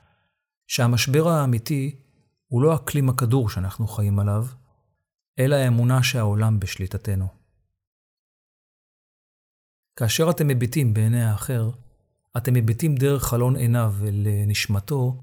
שהמשבר 0.66 1.28
האמיתי 1.28 2.00
הוא 2.47 2.62
לא 2.62 2.76
אקלים 2.76 3.09
הכדור 3.09 3.49
שאנחנו 3.49 3.87
חיים 3.87 4.18
עליו, 4.18 4.47
אלא 5.38 5.54
האמונה 5.56 6.02
שהעולם 6.02 6.61
בשליטתנו. 6.61 7.26
כאשר 9.97 10.30
אתם 10.30 10.49
מביטים 10.49 10.95
בעיני 10.95 11.25
האחר, 11.25 11.71
אתם 12.37 12.55
מביטים 12.55 12.95
דרך 12.95 13.25
חלון 13.25 13.57
עיניו 13.57 13.95
אל 14.02 14.26
נשמתו, 14.47 15.23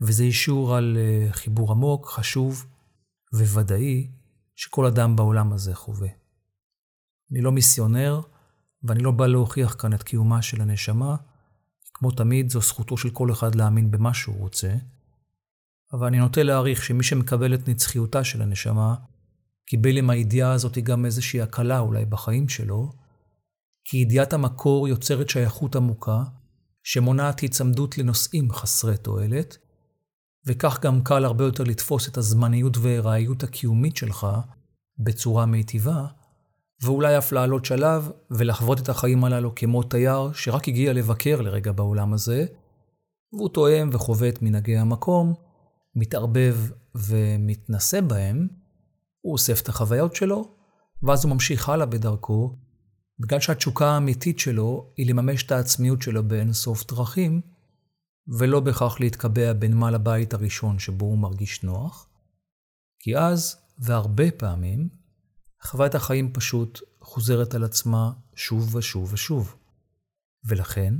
וזה 0.00 0.22
אישור 0.22 0.76
על 0.76 0.96
אה, 1.00 1.32
חיבור 1.32 1.72
עמוק, 1.72 2.10
חשוב 2.10 2.66
וודאי 3.32 4.10
שכל 4.56 4.86
אדם 4.86 5.16
בעולם 5.16 5.52
הזה 5.52 5.74
חווה. 5.74 6.08
אני 7.32 7.40
לא 7.40 7.52
מיסיונר, 7.52 8.20
ואני 8.82 9.02
לא 9.02 9.10
בא 9.10 9.26
להוכיח 9.26 9.76
כאן 9.78 9.92
את 9.92 10.02
קיומה 10.02 10.42
של 10.42 10.60
הנשמה. 10.60 11.16
כמו 11.94 12.10
תמיד, 12.10 12.50
זו 12.50 12.60
זכותו 12.60 12.96
של 12.96 13.10
כל 13.10 13.32
אחד 13.32 13.54
להאמין 13.54 13.90
במה 13.90 14.14
שהוא 14.14 14.38
רוצה. 14.38 14.74
אבל 15.92 16.06
אני 16.06 16.18
נוטה 16.18 16.42
להעריך 16.42 16.84
שמי 16.84 17.02
שמקבל 17.02 17.54
את 17.54 17.68
נצחיותה 17.68 18.24
של 18.24 18.42
הנשמה, 18.42 18.94
קיבל 19.66 19.96
עם 19.96 20.10
הידיעה 20.10 20.52
הזאת 20.52 20.78
גם 20.78 21.04
איזושהי 21.04 21.40
הקלה 21.40 21.78
אולי 21.78 22.04
בחיים 22.04 22.48
שלו, 22.48 22.92
כי 23.84 23.96
ידיעת 23.96 24.32
המקור 24.32 24.88
יוצרת 24.88 25.28
שייכות 25.28 25.76
עמוקה, 25.76 26.22
שמונעת 26.90 27.40
היצמדות 27.40 27.98
לנושאים 27.98 28.52
חסרי 28.52 28.96
תועלת, 28.96 29.58
וכך 30.46 30.80
גם 30.82 31.00
קל 31.04 31.24
הרבה 31.24 31.44
יותר 31.44 31.64
לתפוס 31.64 32.08
את 32.08 32.16
הזמניות 32.16 32.76
והארעיות 32.76 33.42
הקיומית 33.42 33.96
שלך 33.96 34.26
בצורה 34.98 35.46
מיטיבה, 35.46 36.06
ואולי 36.82 37.18
אף 37.18 37.32
לעלות 37.32 37.64
שלב 37.64 38.10
ולחוות 38.30 38.80
את 38.80 38.88
החיים 38.88 39.24
הללו 39.24 39.54
כמו 39.54 39.82
תייר 39.82 40.32
שרק 40.32 40.68
הגיע 40.68 40.92
לבקר 40.92 41.40
לרגע 41.40 41.72
בעולם 41.72 42.12
הזה, 42.12 42.46
והוא 43.32 43.48
תואם 43.48 43.90
וחווה 43.92 44.28
את 44.28 44.42
מנהגי 44.42 44.76
המקום, 44.76 45.34
מתערבב 45.94 46.56
ומתנשא 46.94 48.00
בהם, 48.00 48.48
הוא 49.20 49.32
אוסף 49.32 49.60
את 49.60 49.68
החוויות 49.68 50.16
שלו, 50.16 50.54
ואז 51.02 51.24
הוא 51.24 51.32
ממשיך 51.32 51.68
הלאה 51.68 51.86
בדרכו, 51.86 52.56
בגלל 53.20 53.40
שהתשוקה 53.40 53.86
האמיתית 53.86 54.38
שלו 54.38 54.92
היא 54.96 55.10
לממש 55.10 55.42
את 55.42 55.52
העצמיות 55.52 56.02
שלו 56.02 56.28
באין 56.28 56.52
סוף 56.52 56.86
דרכים, 56.86 57.40
ולא 58.28 58.60
בכך 58.60 58.96
להתקבע 59.00 59.52
בנמל 59.52 59.94
הבית 59.94 60.34
הראשון 60.34 60.78
שבו 60.78 61.06
הוא 61.06 61.18
מרגיש 61.18 61.62
נוח, 61.62 62.08
כי 62.98 63.16
אז, 63.16 63.56
והרבה 63.78 64.30
פעמים, 64.30 64.88
חוויית 65.62 65.94
החיים 65.94 66.32
פשוט 66.32 66.80
חוזרת 67.00 67.54
על 67.54 67.64
עצמה 67.64 68.12
שוב 68.34 68.74
ושוב 68.74 69.12
ושוב. 69.12 69.54
ולכן, 70.44 70.94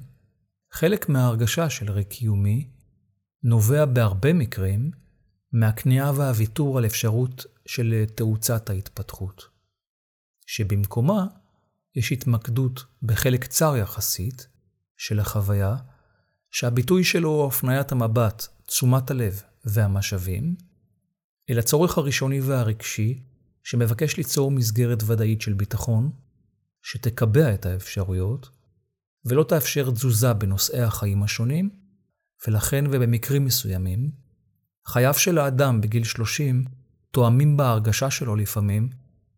חלק 0.73 1.09
מההרגשה 1.09 1.71
של 1.71 1.91
ריק 1.91 2.09
קיומי 2.09 2.71
נובע 3.43 3.85
בהרבה 3.85 4.33
מקרים 4.33 4.91
מהכניעה 5.53 6.13
והוויתור 6.13 6.79
על 6.79 6.87
אפשרות 6.87 7.47
של 7.67 8.05
תאוצת 8.15 8.71
ההתפתחות. 8.71 9.45
שבמקומה 10.47 11.27
יש 11.99 12.13
התמקדות 12.13 12.85
בחלק 13.03 13.47
צר 13.47 13.77
יחסית 13.77 14.49
של 14.97 15.21
החוויה, 15.21 15.77
שהביטוי 16.51 17.05
שלו 17.05 17.29
הוא 17.29 17.47
הפניית 17.47 17.93
המבט, 17.93 18.47
תשומת 18.67 19.11
הלב 19.11 19.43
והמשאבים, 19.65 20.57
אל 21.51 21.59
הצורך 21.59 21.99
הראשוני 21.99 22.41
והרגשי 22.41 23.23
שמבקש 23.63 24.17
ליצור 24.17 24.51
מסגרת 24.51 25.03
ודאית 25.07 25.41
של 25.41 25.53
ביטחון, 25.53 26.11
שתקבע 26.83 27.55
את 27.55 27.67
האפשרויות, 27.67 28.51
ולא 29.25 29.45
תאפשר 29.45 29.91
תזוזה 29.91 30.33
בנושאי 30.33 30.83
החיים 30.83 31.23
השונים, 31.23 31.71
ולכן 32.47 32.85
ובמקרים 32.87 33.45
מסוימים, 33.45 34.11
חייו 34.87 35.15
של 35.15 35.39
האדם 35.39 35.81
בגיל 35.81 36.05
30 36.05 36.65
תואמים 37.11 37.57
בהרגשה 37.57 38.11
שלו 38.11 38.37
לפעמים 38.37 38.91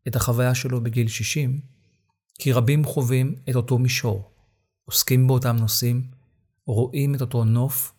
את 0.08 0.16
החוויה 0.16 0.54
שלו 0.54 0.80
בגיל 0.80 1.08
60, 1.08 1.79
כי 2.42 2.52
רבים 2.52 2.84
חווים 2.84 3.34
את 3.50 3.56
אותו 3.56 3.78
מישור, 3.78 4.30
עוסקים 4.84 5.26
באותם 5.26 5.56
נושאים, 5.56 6.10
רואים 6.66 7.14
את 7.14 7.20
אותו 7.20 7.44
נוף, 7.44 7.92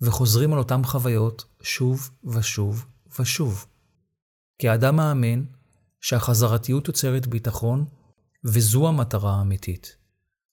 וחוזרים 0.00 0.52
על 0.52 0.58
אותם 0.58 0.84
חוויות 0.84 1.44
שוב 1.62 2.10
ושוב 2.24 2.86
ושוב. 3.18 3.66
כי 4.58 4.68
האדם 4.68 4.96
מאמין 4.96 5.46
שהחזרתיות 6.00 6.88
יוצרת 6.88 7.26
ביטחון, 7.26 7.84
וזו 8.44 8.88
המטרה 8.88 9.34
האמיתית. 9.34 9.96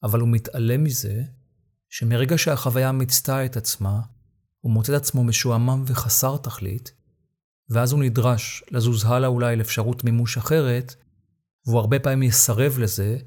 אבל 0.04 0.20
הוא 0.20 0.30
מתעלם 0.30 0.84
מזה 0.84 1.24
שמרגע 1.90 2.38
שהחוויה 2.38 2.92
מיצתה 2.92 3.46
את 3.46 3.58
עצמה, 3.58 4.02
הוא 4.60 4.72
מוצא 4.72 4.96
את 4.96 5.02
עצמו 5.02 5.24
משועמם 5.24 5.84
וחסר 5.88 6.38
תכלית, 6.38 6.92
ואז 7.70 7.92
הוא 7.92 8.04
נדרש 8.04 8.64
לזוז 8.72 9.06
הלאה 9.06 9.30
אולי 9.30 9.56
לאפשרות 9.56 10.04
מימוש 10.04 10.38
אחרת, 10.38 10.96
והוא 11.66 11.80
הרבה 11.80 12.00
פעמים 12.00 12.24
יסרב 12.24 12.80
לזה, 12.80 13.18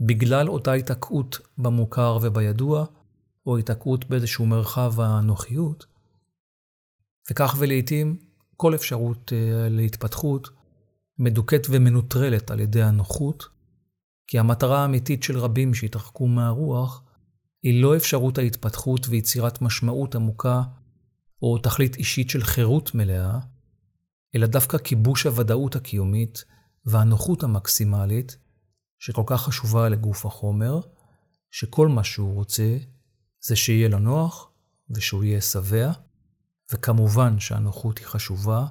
בגלל 0.00 0.48
אותה 0.48 0.72
התעקעות 0.72 1.38
במוכר 1.58 2.18
ובידוע, 2.22 2.84
או 3.46 3.58
התעקעות 3.58 4.04
באיזשהו 4.04 4.46
מרחב 4.46 5.00
הנוחיות. 5.00 5.86
וכך 7.30 7.56
ולעיתים 7.58 8.18
כל 8.56 8.74
אפשרות 8.74 9.32
uh, 9.32 9.34
להתפתחות 9.70 10.48
מדוכאת 11.18 11.66
ומנוטרלת 11.70 12.50
על 12.50 12.60
ידי 12.60 12.82
הנוחות, 12.82 13.44
כי 14.26 14.38
המטרה 14.38 14.82
האמיתית 14.82 15.22
של 15.22 15.38
רבים 15.38 15.74
שהתרחקו 15.74 16.26
מהרוח 16.26 17.02
היא 17.62 17.82
לא 17.82 17.96
אפשרות 17.96 18.38
ההתפתחות 18.38 19.06
ויצירת 19.08 19.62
משמעות 19.62 20.14
עמוקה 20.14 20.62
או 21.42 21.58
תכלית 21.58 21.96
אישית 21.96 22.30
של 22.30 22.42
חירות 22.42 22.94
מלאה, 22.94 23.38
אלא 24.34 24.46
דווקא 24.46 24.78
כיבוש 24.78 25.26
הוודאות 25.26 25.76
הקיומית 25.76 26.44
והנוחות 26.84 27.42
המקסימלית, 27.42 28.36
שכל 28.98 29.22
כך 29.26 29.42
חשובה 29.42 29.88
לגוף 29.88 30.26
החומר, 30.26 30.80
שכל 31.50 31.88
מה 31.88 32.04
שהוא 32.04 32.34
רוצה 32.34 32.78
זה 33.40 33.56
שיהיה 33.56 33.88
לו 33.88 33.98
נוח 33.98 34.50
ושהוא 34.90 35.24
יהיה 35.24 35.40
שבע, 35.40 35.92
וכמובן 36.72 37.40
שהנוחות 37.40 37.98
היא 37.98 38.06
חשובה, 38.06 38.66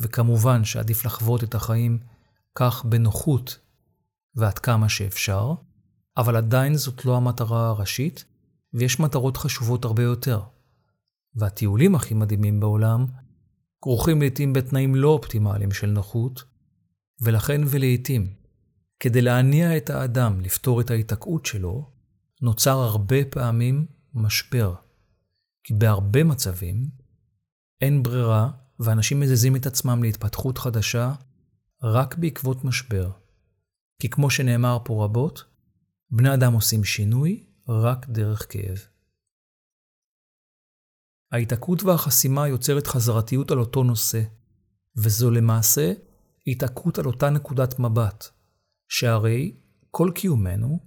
וכמובן 0.00 0.64
שעדיף 0.64 1.04
לחוות 1.04 1.44
את 1.44 1.54
החיים 1.54 1.98
כך 2.54 2.84
בנוחות 2.84 3.58
ועד 4.34 4.58
כמה 4.58 4.88
שאפשר, 4.88 5.54
אבל 6.16 6.36
עדיין 6.36 6.74
זאת 6.74 7.04
לא 7.04 7.16
המטרה 7.16 7.68
הראשית, 7.68 8.24
ויש 8.74 9.00
מטרות 9.00 9.36
חשובות 9.36 9.84
הרבה 9.84 10.02
יותר. 10.02 10.42
והטיולים 11.34 11.94
הכי 11.94 12.14
מדהימים 12.14 12.60
בעולם 12.60 13.06
כרוכים 13.82 14.22
לעתים 14.22 14.52
בתנאים 14.52 14.94
לא 14.94 15.08
אופטימליים 15.08 15.72
של 15.72 15.86
נוחות, 15.86 16.44
ולכן 17.22 17.60
ולעתים, 17.66 18.32
כדי 19.00 19.22
להניע 19.22 19.76
את 19.76 19.90
האדם 19.90 20.40
לפתור 20.40 20.80
את 20.80 20.90
ההיתקעות 20.90 21.46
שלו, 21.46 21.90
נוצר 22.42 22.78
הרבה 22.78 23.16
פעמים 23.30 23.86
משבר. 24.14 24.74
כי 25.64 25.74
בהרבה 25.74 26.24
מצבים 26.24 26.90
אין 27.80 28.02
ברירה 28.02 28.50
ואנשים 28.80 29.20
מזיזים 29.20 29.56
את 29.56 29.66
עצמם 29.66 30.02
להתפתחות 30.02 30.58
חדשה 30.58 31.12
רק 31.82 32.14
בעקבות 32.14 32.64
משבר. 32.64 33.10
כי 33.98 34.10
כמו 34.10 34.30
שנאמר 34.30 34.78
פה 34.84 35.04
רבות, 35.04 35.44
בני 36.10 36.34
אדם 36.34 36.52
עושים 36.52 36.84
שינוי 36.84 37.46
רק 37.68 38.06
דרך 38.08 38.46
כאב. 38.52 38.78
ההיתקעות 41.32 41.82
והחסימה 41.82 42.48
יוצרת 42.48 42.86
חזרתיות 42.86 43.50
על 43.50 43.58
אותו 43.58 43.84
נושא, 43.84 44.22
וזו 44.96 45.30
למעשה 45.30 45.92
התעקות 46.46 46.98
על 46.98 47.06
אותה 47.06 47.30
נקודת 47.30 47.78
מבט, 47.78 48.28
שהרי 48.88 49.52
כל 49.90 50.10
קיומנו 50.14 50.78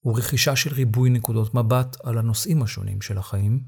הוא 0.00 0.18
רכישה 0.18 0.56
של 0.56 0.74
ריבוי 0.74 1.10
נקודות 1.10 1.54
מבט 1.54 1.96
על 2.04 2.18
הנושאים 2.18 2.62
השונים 2.62 3.02
של 3.02 3.18
החיים, 3.18 3.62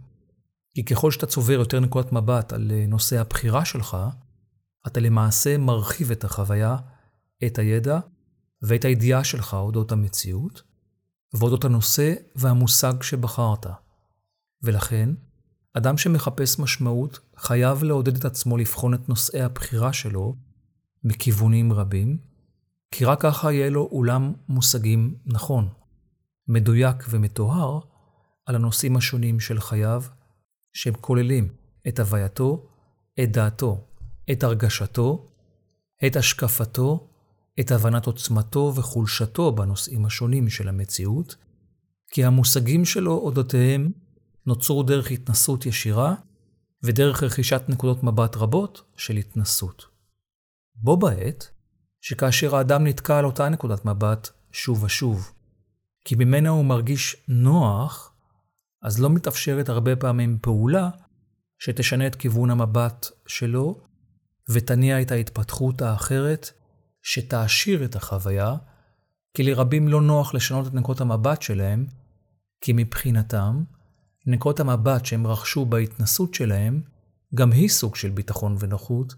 כי 0.75 0.85
ככל 0.85 1.11
שאתה 1.11 1.27
צובר 1.27 1.53
יותר 1.53 1.81
נקודת 1.81 2.13
מבט 2.13 2.53
על 2.53 2.71
אה, 2.75 2.85
נושא 2.89 3.21
הבחירה 3.21 3.65
שלך, 3.65 3.97
אתה 4.87 5.01
למעשה 5.01 5.59
מרחיב 5.59 6.11
את 6.11 6.25
החוויה, 6.25 6.77
את 7.47 7.59
הידע 7.59 7.99
ואת 8.63 8.85
הידיעה 8.85 9.25
שלך 9.25 9.55
אודות 9.55 9.93
המציאות, 9.93 10.63
ואודות 11.35 11.65
הנושא 11.65 12.15
והמושג 12.37 13.03
שבחרת. 13.03 13.67
ולכן, 14.63 15.11
אדם 15.73 15.97
שמחפש 15.97 16.59
משמעות 16.59 17.21
חייב 17.37 17.83
לעודד 17.83 18.17
את 18.17 18.25
עצמו 18.25 18.57
לבחון 18.57 18.95
את 18.95 19.09
נושאי 19.09 19.41
הבחירה 19.41 19.93
שלו 19.93 20.37
מכיוונים 21.05 21.73
רבים, 21.73 22.19
כי 22.97 23.05
רק 23.05 23.21
ככה 23.21 23.53
יהיה 23.53 23.71
לו 23.71 23.89
אולם 23.93 24.33
מושגים 24.49 25.15
נכון, 25.27 25.69
מדויק 26.49 26.97
ומטוהר 27.11 27.81
על 28.47 28.55
הנושאים 28.55 28.97
השונים 28.97 29.41
של 29.41 29.61
חייו, 29.61 30.03
שהם 30.73 30.95
כוללים 31.01 31.49
את 31.89 31.99
הווייתו, 31.99 32.67
את 33.23 33.33
דעתו, 33.33 33.85
את 34.33 34.43
הרגשתו, 34.43 35.31
את 36.07 36.17
השקפתו, 36.17 37.09
את 37.61 37.71
הבנת 37.71 38.07
עוצמתו 38.07 38.73
וחולשתו 38.75 39.53
בנושאים 39.53 40.07
השונים 40.07 40.49
של 40.49 40.69
המציאות, 40.69 41.37
כי 42.11 42.25
המושגים 42.25 42.85
שלו 42.85 43.13
אודותיהם 43.13 43.93
נוצרו 44.47 44.83
דרך 44.83 45.11
התנסות 45.11 45.67
ישירה 45.67 46.15
ודרך 46.83 47.23
רכישת 47.23 47.63
נקודות 47.69 48.03
מבט 48.03 48.37
רבות 48.37 48.83
של 48.97 49.17
התנסות. 49.17 49.87
בו 50.75 50.97
בעת, 50.97 51.54
שכאשר 52.07 52.57
האדם 52.57 52.87
נתקע 52.87 53.19
על 53.19 53.25
אותה 53.25 53.49
נקודת 53.49 53.85
מבט 53.85 54.29
שוב 54.53 54.83
ושוב, 54.83 55.33
כי 56.05 56.15
ממנה 56.15 56.49
הוא 56.49 56.65
מרגיש 56.65 57.17
נוח, 57.29 58.13
אז 58.83 59.01
לא 59.01 59.11
מתאפשרת 59.11 59.69
הרבה 59.69 59.97
פעמים 59.97 60.39
פעולה 60.43 60.91
שתשנה 61.59 62.07
את 62.07 62.15
כיוון 62.15 62.51
המבט 62.51 63.07
שלו 63.27 63.81
ותניע 64.51 65.03
את 65.03 65.11
ההתפתחות 65.11 65.83
האחרת 65.83 66.51
שתעשיר 67.03 67.85
את 67.85 67.97
החוויה, 67.97 68.57
כי 69.35 69.43
לרבים 69.43 69.89
לא 69.89 70.01
נוח 70.01 70.35
לשנות 70.35 70.67
את 70.67 70.75
נקות 70.75 71.01
המבט 71.01 71.43
שלהם, 71.43 71.87
כי 72.61 72.73
מבחינתם, 72.73 73.63
נקות 74.27 74.61
המבט 74.61 75.05
שהם 75.07 75.27
רכשו 75.27 75.65
בהתנסות 75.67 76.35
שלהם, 76.35 76.83
גם 77.35 77.53
היא 77.53 77.69
סוג 77.69 77.97
של 77.97 78.11
ביטחון 78.11 78.57
ונוחות, 78.59 79.15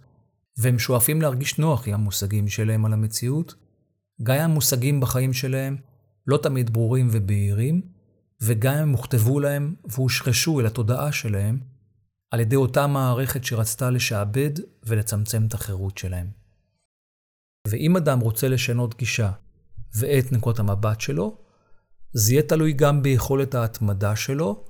והם 0.59 0.79
שואפים 0.79 1.23
להרגיש 1.23 1.59
נוח 1.59 1.89
עם 1.89 1.95
המושגים 1.95 2.49
שלהם 2.49 2.85
על 2.85 2.93
המציאות, 2.93 3.55
גם 4.23 4.37
אם 4.37 4.41
המושגים 4.41 5.01
בחיים 5.01 5.33
שלהם 5.33 5.77
לא 6.27 6.37
תמיד 6.37 6.73
ברורים 6.73 7.09
ובהירים, 7.11 7.83
וגם 8.41 8.75
אם 8.75 8.83
הם 8.83 8.93
הוכתבו 8.93 9.41
להם 9.41 9.75
והושרשו 9.85 10.61
אל 10.61 10.67
התודעה 10.67 11.13
שלהם, 11.13 11.61
על 12.31 12.41
ידי 12.41 12.57
אותה 12.57 12.87
מערכת 12.87 13.45
שרצתה 13.45 13.91
לשעבד 13.91 14.51
ולצמצם 14.87 15.47
את 15.47 15.55
החירות 15.55 15.99
שלהם. 15.99 16.31
ואם 17.69 17.97
אדם 17.97 18.21
רוצה 18.21 18.49
לשנות 18.49 18.97
גישה 18.97 19.33
ואת 19.97 20.33
נקות 20.33 20.59
המבט 20.59 21.01
שלו, 21.01 21.39
זה 22.13 22.33
יהיה 22.33 22.43
תלוי 22.43 22.73
גם 22.73 23.03
ביכולת 23.03 23.55
ההתמדה 23.55 24.17
שלו, 24.17 24.65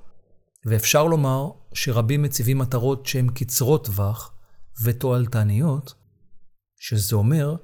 ואפשר 0.65 1.03
לומר 1.03 1.49
שרבים 1.73 2.21
מציבים 2.21 2.57
מטרות 2.57 3.05
שהן 3.05 3.29
קצרות 3.29 3.85
טווח 3.85 4.36
ותועלתניות, 4.83 5.93
שזה 6.79 7.15
אומר 7.15 7.55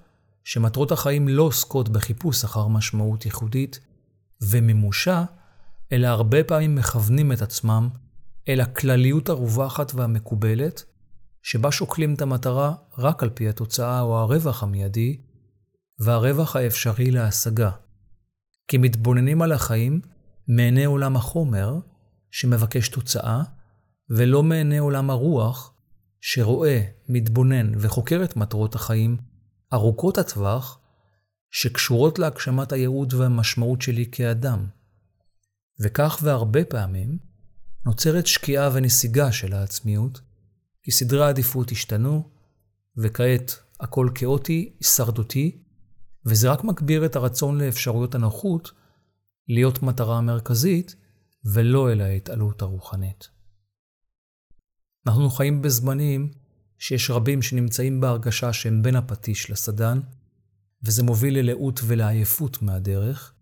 שמטרות 0.44 0.92
החיים 0.92 1.28
לא 1.28 1.44
עוסקות 1.44 1.90
בחיפוש 1.90 2.44
אחר 2.44 2.68
משמעות 2.68 3.26
ייחודית 3.26 3.80
ומימושה, 4.42 5.26
אלא 5.92 6.08
הרבה 6.08 6.44
פעמים 6.44 6.76
מכוונים 6.76 7.32
את 7.32 7.42
עצמם 7.42 7.90
אל 8.48 8.62
הכלליות 8.62 9.30
הרווחת 9.30 9.92
והמקובלת, 9.96 10.84
שבה 11.42 11.72
שוקלים 11.72 12.14
את 12.14 12.22
המטרה 12.22 12.74
רק 12.98 13.24
על 13.24 13.30
פי 13.30 13.50
התוצאה 13.50 14.02
או 14.02 14.20
הרווח 14.20 14.64
המיידי, 14.64 15.22
והרווח 16.00 16.56
האפשרי 16.56 17.12
להשגה. 17.12 17.72
כי 18.68 18.78
מתבוננים 18.78 19.42
על 19.42 19.52
החיים 19.52 20.02
מעיני 20.48 20.86
עולם 20.86 21.16
החומר, 21.16 21.80
שמבקש 22.32 22.90
תוצאה, 22.90 23.44
ולא 24.10 24.44
מעיני 24.44 24.78
עולם 24.78 25.10
הרוח, 25.10 25.73
שרואה, 26.26 26.82
מתבונן 27.10 27.72
וחוקר 27.80 28.22
את 28.24 28.36
מטרות 28.36 28.76
החיים 28.76 29.18
ארוכות 29.74 30.18
הטווח, 30.18 30.80
שקשורות 31.52 32.20
להגשמת 32.20 32.72
הייעוד 32.72 33.14
והמשמעות 33.14 33.82
שלי 33.82 34.06
כאדם. 34.12 34.68
וכך 35.80 36.20
והרבה 36.24 36.66
פעמים 36.66 37.18
נוצרת 37.86 38.28
שקיעה 38.28 38.70
ונסיגה 38.74 39.32
של 39.32 39.54
העצמיות, 39.54 40.22
כי 40.84 40.92
סדרי 40.92 41.26
העדיפות 41.26 41.72
השתנו, 41.72 42.30
וכעת 42.98 43.60
הכל 43.80 44.10
כאוטי, 44.16 44.76
הישרדותי, 44.80 45.64
וזה 46.26 46.52
רק 46.52 46.64
מגביר 46.64 47.06
את 47.06 47.16
הרצון 47.16 47.62
לאפשרויות 47.62 48.16
הנוחות 48.16 48.72
להיות 49.48 49.84
מטרה 49.84 50.22
מרכזית, 50.22 50.96
ולא 51.54 51.92
אל 51.92 52.02
ההתעלות 52.02 52.62
הרוחנית. 52.62 53.33
אנחנו 55.08 55.30
חיים 55.30 55.62
בזמנים 55.62 56.32
שיש 56.78 57.10
רבים 57.10 57.42
שנמצאים 57.42 58.02
בהרגשה 58.02 58.54
שהם 58.54 58.84
בין 58.84 58.96
הפטיש 58.96 59.52
לסדן, 59.52 60.00
וזה 60.84 61.04
מוביל 61.04 61.40
ללאות 61.40 61.80
ולעייפות 61.84 62.62
מהדרך, 62.62 63.34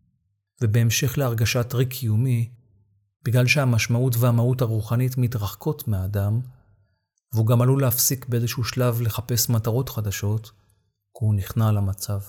ובהמשך 0.61 1.17
להרגשת 1.17 1.73
ריק 1.73 1.89
קיומי, 1.89 2.49
בגלל 3.23 3.47
שהמשמעות 3.47 4.15
והמהות 4.17 4.61
הרוחנית 4.61 5.17
מתרחקות 5.17 5.87
מהאדם, 5.87 6.39
והוא 7.33 7.47
גם 7.47 7.61
עלול 7.61 7.81
להפסיק 7.81 8.25
באיזשהו 8.25 8.63
שלב 8.63 9.01
לחפש 9.01 9.49
מטרות 9.49 9.89
חדשות, 9.89 10.51
כי 11.13 11.25
הוא 11.25 11.35
נכנע 11.35 11.71
למצב. 11.71 12.19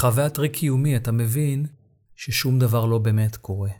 בחוויית 0.00 0.38
ריק 0.38 0.52
קיומי 0.52 0.96
אתה 0.96 1.12
מבין 1.12 1.66
ששום 2.14 2.58
דבר 2.58 2.86
לא 2.86 2.98
באמת 2.98 3.36
קורה. 3.36 3.70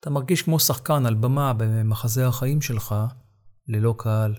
אתה 0.00 0.10
מרגיש 0.10 0.42
כמו 0.42 0.60
שחקן 0.60 1.06
על 1.06 1.14
במה 1.14 1.52
במחזה 1.52 2.26
החיים 2.26 2.60
שלך, 2.60 2.94
ללא 3.68 3.94
קהל, 3.98 4.34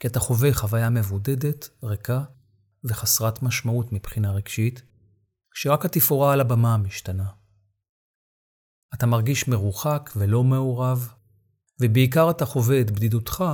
כי 0.00 0.06
אתה 0.06 0.20
חווה 0.20 0.54
חוויה 0.54 0.90
מבודדת, 0.90 1.68
ריקה 1.82 2.24
וחסרת 2.84 3.42
משמעות 3.42 3.92
מבחינה 3.92 4.32
רגשית, 4.32 4.82
כשרק 5.50 5.84
התפאורה 5.84 6.32
על 6.32 6.40
הבמה 6.40 6.76
משתנה. 6.76 7.28
אתה 8.94 9.06
מרגיש 9.06 9.48
מרוחק 9.48 10.10
ולא 10.16 10.44
מעורב, 10.44 11.08
ובעיקר 11.80 12.30
אתה 12.30 12.46
חווה 12.46 12.80
את 12.80 12.90
בדידותך 12.90 13.44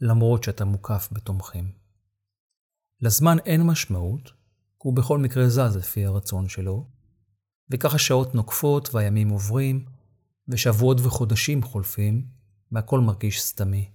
למרות 0.00 0.42
שאתה 0.42 0.64
מוקף 0.64 1.08
בתומכים. 1.12 1.72
לזמן 3.00 3.36
אין 3.38 3.62
משמעות, 3.62 4.41
הוא 4.82 4.96
בכל 4.96 5.18
מקרה 5.18 5.48
זז 5.48 5.76
לפי 5.76 6.06
הרצון 6.06 6.48
שלו, 6.48 6.88
וככה 7.70 7.98
שעות 7.98 8.34
נוקפות 8.34 8.94
והימים 8.94 9.28
עוברים, 9.28 9.84
ושבועות 10.48 11.00
וחודשים 11.00 11.62
חולפים, 11.62 12.26
והכל 12.72 13.00
מרגיש 13.00 13.42
סתמי. 13.42 13.90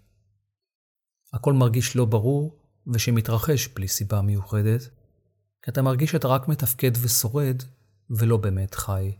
הכל 1.33 1.53
מרגיש 1.53 1.95
לא 1.95 2.05
ברור, 2.05 2.59
ושמתרחש 2.93 3.67
בלי 3.67 3.87
סיבה 3.87 4.21
מיוחדת, 4.21 4.81
כי 5.61 5.71
אתה 5.71 5.81
מרגיש 5.81 6.11
שאתה 6.11 6.27
רק 6.27 6.47
מתפקד 6.47 6.91
ושורד, 7.01 7.63
ולא 8.09 8.37
באמת 8.37 8.75
חי. 8.75 9.11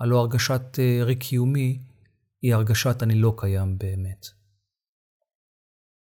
הלא 0.00 0.18
הרגשת 0.18 0.78
אה, 0.78 1.04
ריק 1.04 1.20
קיומי 1.22 1.82
היא 2.42 2.54
הרגשת 2.54 3.02
אני 3.02 3.14
לא 3.14 3.34
קיים 3.36 3.78
באמת. 3.78 4.26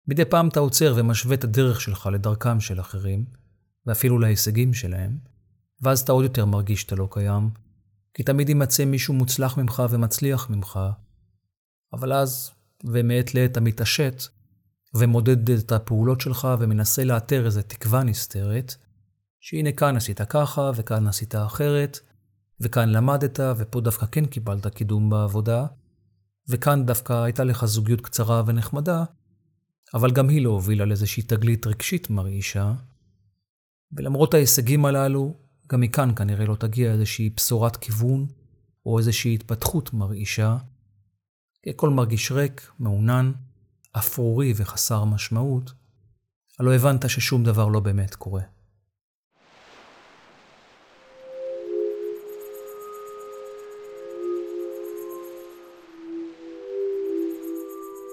מדי 0.08 0.24
פעם 0.24 0.48
אתה 0.48 0.60
עוצר 0.60 0.94
ומשווה 0.96 1.34
את 1.34 1.44
הדרך 1.44 1.80
שלך 1.80 2.08
לדרכם 2.12 2.60
של 2.60 2.80
אחרים, 2.80 3.24
ואפילו 3.86 4.18
להישגים 4.18 4.74
שלהם, 4.74 5.18
ואז 5.80 6.00
אתה 6.00 6.12
עוד 6.12 6.24
יותר 6.24 6.44
מרגיש 6.44 6.80
שאתה 6.80 6.94
לא 6.94 7.08
קיים, 7.10 7.50
כי 8.14 8.22
תמיד 8.22 8.48
יימצא 8.48 8.84
מישהו 8.84 9.14
מוצלח 9.14 9.58
ממך 9.58 9.82
ומצליח 9.90 10.50
ממך, 10.50 10.80
אבל 11.92 12.12
אז, 12.12 12.50
ומעת 12.84 13.34
לעת 13.34 13.50
אתה 13.50 13.60
מתעשת, 13.60 14.22
ומודד 14.94 15.50
את 15.50 15.72
הפעולות 15.72 16.20
שלך 16.20 16.48
ומנסה 16.58 17.04
לאתר 17.04 17.46
איזו 17.46 17.62
תקווה 17.62 18.02
נסתרת, 18.02 18.74
שהנה 19.40 19.72
כאן 19.72 19.96
עשית 19.96 20.20
ככה, 20.22 20.70
וכאן 20.76 21.06
עשית 21.06 21.34
אחרת, 21.34 21.98
וכאן 22.60 22.88
למדת, 22.88 23.40
ופה 23.56 23.80
דווקא 23.80 24.06
כן 24.06 24.26
קיבלת 24.26 24.66
קידום 24.66 25.10
בעבודה, 25.10 25.66
וכאן 26.48 26.86
דווקא 26.86 27.12
הייתה 27.12 27.44
לך 27.44 27.64
זוגיות 27.64 28.00
קצרה 28.00 28.42
ונחמדה, 28.46 29.04
אבל 29.94 30.10
גם 30.10 30.28
היא 30.28 30.44
לא 30.44 30.50
הובילה 30.50 30.84
לאיזושהי 30.84 31.22
תגלית 31.22 31.66
רגשית 31.66 32.10
מרעישה. 32.10 32.72
ולמרות 33.92 34.34
ההישגים 34.34 34.84
הללו, 34.84 35.34
גם 35.68 35.80
מכאן 35.80 36.14
כנראה 36.16 36.46
לא 36.46 36.54
תגיע 36.54 36.92
איזושהי 36.92 37.30
בשורת 37.30 37.76
כיוון, 37.76 38.26
או 38.86 38.98
איזושהי 38.98 39.34
התפתחות 39.34 39.94
מרעישה. 39.94 40.56
הכל 41.66 41.90
מרגיש 41.90 42.32
ריק, 42.32 42.70
מעונן, 42.78 43.32
אפרורי 43.92 44.52
וחסר 44.56 45.04
משמעות, 45.04 45.72
הלא 46.58 46.74
הבנת 46.74 47.10
ששום 47.10 47.44
דבר 47.44 47.68
לא 47.68 47.80
באמת 47.80 48.14
קורה. 48.14 48.42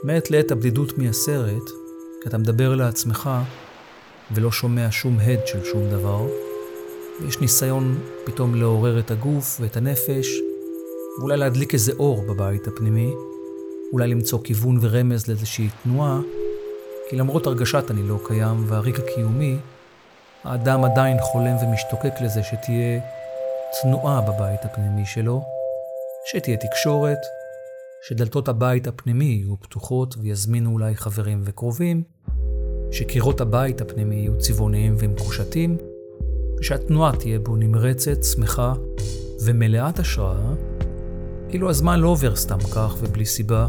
מעת 0.03 0.31
לעת 0.31 0.51
הבדידות 0.51 0.97
מייסרת, 0.97 1.63
כי 2.23 2.29
אתה 2.29 2.37
מדבר 2.37 2.75
לעצמך 2.75 3.29
ולא 4.31 4.51
שומע 4.51 4.87
שום 4.91 5.19
הד 5.19 5.47
של 5.47 5.65
שום 5.65 5.89
דבר, 5.89 6.27
ויש 7.21 7.39
ניסיון 7.39 7.99
פתאום 8.25 8.55
לעורר 8.55 8.99
את 8.99 9.11
הגוף 9.11 9.57
ואת 9.61 9.77
הנפש, 9.77 10.27
ואולי 11.19 11.37
להדליק 11.37 11.73
איזה 11.73 11.91
אור 11.99 12.21
בבית 12.21 12.67
הפנימי, 12.67 13.13
אולי 13.93 14.07
למצוא 14.07 14.39
כיוון 14.43 14.77
ורמז 14.81 15.27
לאיזושהי 15.27 15.69
תנועה, 15.83 16.19
כי 17.09 17.15
למרות 17.15 17.47
הרגשת 17.47 17.91
אני 17.91 18.03
לא 18.03 18.19
קיים 18.27 18.65
והריק 18.67 18.99
הקיומי, 18.99 19.57
האדם 20.43 20.83
עדיין 20.83 21.17
חולם 21.21 21.55
ומשתוקק 21.63 22.13
לזה 22.21 22.43
שתהיה 22.43 22.99
תנועה 23.81 24.21
בבית 24.21 24.65
הפנימי 24.65 25.05
שלו, 25.05 25.41
שתהיה 26.25 26.57
תקשורת, 26.57 27.17
שדלתות 28.07 28.47
הבית 28.47 28.87
הפנימי 28.87 29.25
יהיו 29.25 29.59
פתוחות 29.59 30.15
ויזמינו 30.17 30.71
אולי 30.71 30.95
חברים 30.95 31.41
וקרובים, 31.45 32.03
שקירות 32.91 33.41
הבית 33.41 33.81
הפנימי 33.81 34.15
יהיו 34.15 34.37
צבעוניים 34.37 34.95
ומקושטים, 34.99 35.77
ושהתנועה 36.59 37.15
תהיה 37.15 37.39
בו 37.39 37.55
נמרצת, 37.55 38.23
שמחה 38.23 38.73
ומלאת 39.43 39.99
השראה, 39.99 40.53
כאילו 41.49 41.69
הזמן 41.69 41.99
לא 41.99 42.07
עובר 42.07 42.35
סתם 42.35 42.59
כך 42.59 42.95
ובלי 42.99 43.25
סיבה, 43.25 43.67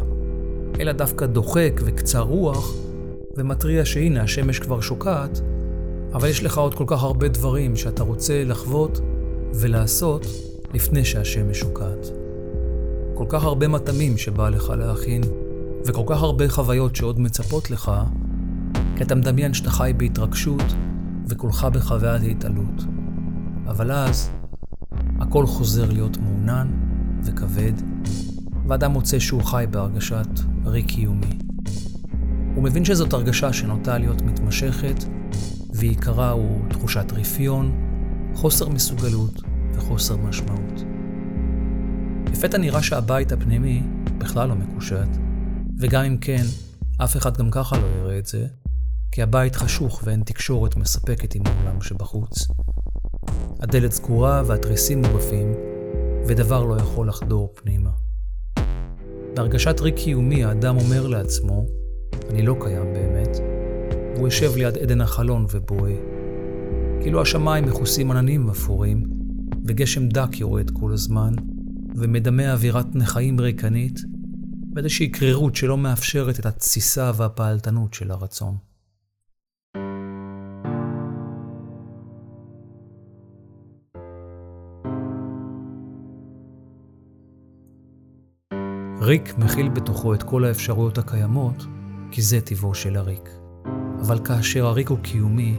אלא 0.79 0.91
דווקא 0.91 1.25
דוחק 1.25 1.81
וקצר 1.85 2.21
רוח, 2.21 2.75
ומתריע 3.37 3.85
שהנה 3.85 4.23
השמש 4.23 4.59
כבר 4.59 4.81
שוקעת, 4.81 5.41
אבל 6.13 6.27
יש 6.27 6.43
לך 6.43 6.57
עוד 6.57 6.73
כל 6.73 6.83
כך 6.87 7.03
הרבה 7.03 7.27
דברים 7.27 7.75
שאתה 7.75 8.03
רוצה 8.03 8.43
לחוות 8.43 8.99
ולעשות 9.53 10.25
לפני 10.73 11.05
שהשמש 11.05 11.59
שוקעת. 11.59 12.07
כל 13.13 13.25
כך 13.29 13.43
הרבה 13.43 13.67
מטעמים 13.67 14.17
שבא 14.17 14.49
לך 14.49 14.73
להכין, 14.77 15.21
וכל 15.85 16.03
כך 16.07 16.21
הרבה 16.21 16.49
חוויות 16.49 16.95
שעוד 16.95 17.19
מצפות 17.19 17.71
לך, 17.71 17.91
כי 19.01 19.05
אתה 19.05 19.15
מדמיין 19.15 19.53
שאתה 19.53 19.69
חי 19.69 19.93
בהתרגשות, 19.97 20.63
וכולך 21.27 21.63
בחוויית 21.63 22.21
התעלות. 22.37 22.83
אבל 23.67 23.91
אז, 23.91 24.31
הכל 25.19 25.47
חוזר 25.47 25.91
להיות 25.91 26.17
מעונן 26.17 26.67
וכבד, 27.23 27.71
ואדם 28.67 28.91
מוצא 28.91 29.19
שהוא 29.19 29.43
חי 29.43 29.65
בהרגשת 29.71 30.27
ריק 30.65 30.87
קיומי. 30.87 31.37
הוא 32.55 32.63
מבין 32.63 32.85
שזאת 32.85 33.13
הרגשה 33.13 33.53
שנוטה 33.53 33.97
להיות 33.97 34.21
מתמשכת, 34.21 35.03
ועיקרה 35.73 36.31
הוא 36.31 36.69
תחושת 36.69 37.11
רפיון, 37.11 37.71
חוסר 38.33 38.69
מסוגלות 38.69 39.41
וחוסר 39.73 40.17
משמעות. 40.17 40.83
לפתע 42.31 42.57
נראה 42.57 42.83
שהבית 42.83 43.31
הפנימי 43.31 43.83
בכלל 44.17 44.49
לא 44.49 44.55
מקושט, 44.55 45.09
וגם 45.77 46.03
אם 46.03 46.17
כן, 46.17 46.43
אף 46.97 47.17
אחד 47.17 47.37
גם 47.37 47.51
ככה 47.51 47.77
לא 47.77 47.85
יראה 47.85 48.19
את 48.19 48.25
זה, 48.25 48.47
כי 49.11 49.21
הבית 49.21 49.55
חשוך 49.55 50.01
ואין 50.03 50.23
תקשורת 50.23 50.77
מספקת 50.77 51.35
עם 51.35 51.41
העולם 51.45 51.81
שבחוץ. 51.81 52.47
הדלת 53.59 53.91
סגורה 53.91 54.43
והתריסים 54.45 55.01
מוגפים, 55.01 55.53
ודבר 56.27 56.63
לא 56.63 56.75
יכול 56.75 57.07
לחדור 57.07 57.53
פנימה. 57.55 57.89
בהרגשת 59.35 59.79
ריק 59.79 59.95
קיומי 59.95 60.43
האדם 60.43 60.77
אומר 60.77 61.07
לעצמו, 61.07 61.65
אני 62.29 62.41
לא 62.41 62.55
קיים 62.61 62.93
באמת, 62.93 63.37
והוא 64.15 64.27
יושב 64.27 64.55
ליד 64.55 64.77
עדן 64.77 65.01
החלון 65.01 65.45
ובוהה. 65.51 65.95
כאילו 67.01 67.21
השמיים 67.21 67.65
מכוסים 67.65 68.11
עננים 68.11 68.49
אפורים, 68.49 69.03
וגשם 69.67 70.07
דק 70.09 70.39
יורד 70.39 70.71
כל 70.79 70.93
הזמן, 70.93 71.33
ומדמה 71.95 72.53
אווירת 72.53 72.95
נכאים 72.95 73.39
ריקנית, 73.39 73.99
ואיזושהי 74.75 75.09
קרירות 75.09 75.55
שלא 75.55 75.77
מאפשרת 75.77 76.39
את 76.39 76.45
התסיסה 76.45 77.11
והפעלתנות 77.15 77.93
של 77.93 78.11
הרצון. 78.11 78.70
ריק 89.11 89.37
מכיל 89.37 89.69
בתוכו 89.69 90.13
את 90.13 90.23
כל 90.23 90.45
האפשרויות 90.45 90.97
הקיימות, 90.97 91.65
כי 92.11 92.21
זה 92.21 92.41
טבעו 92.41 92.73
של 92.73 92.95
הריק. 92.95 93.29
אבל 94.01 94.19
כאשר 94.25 94.65
הריק 94.65 94.89
הוא 94.89 94.97
קיומי, 95.01 95.57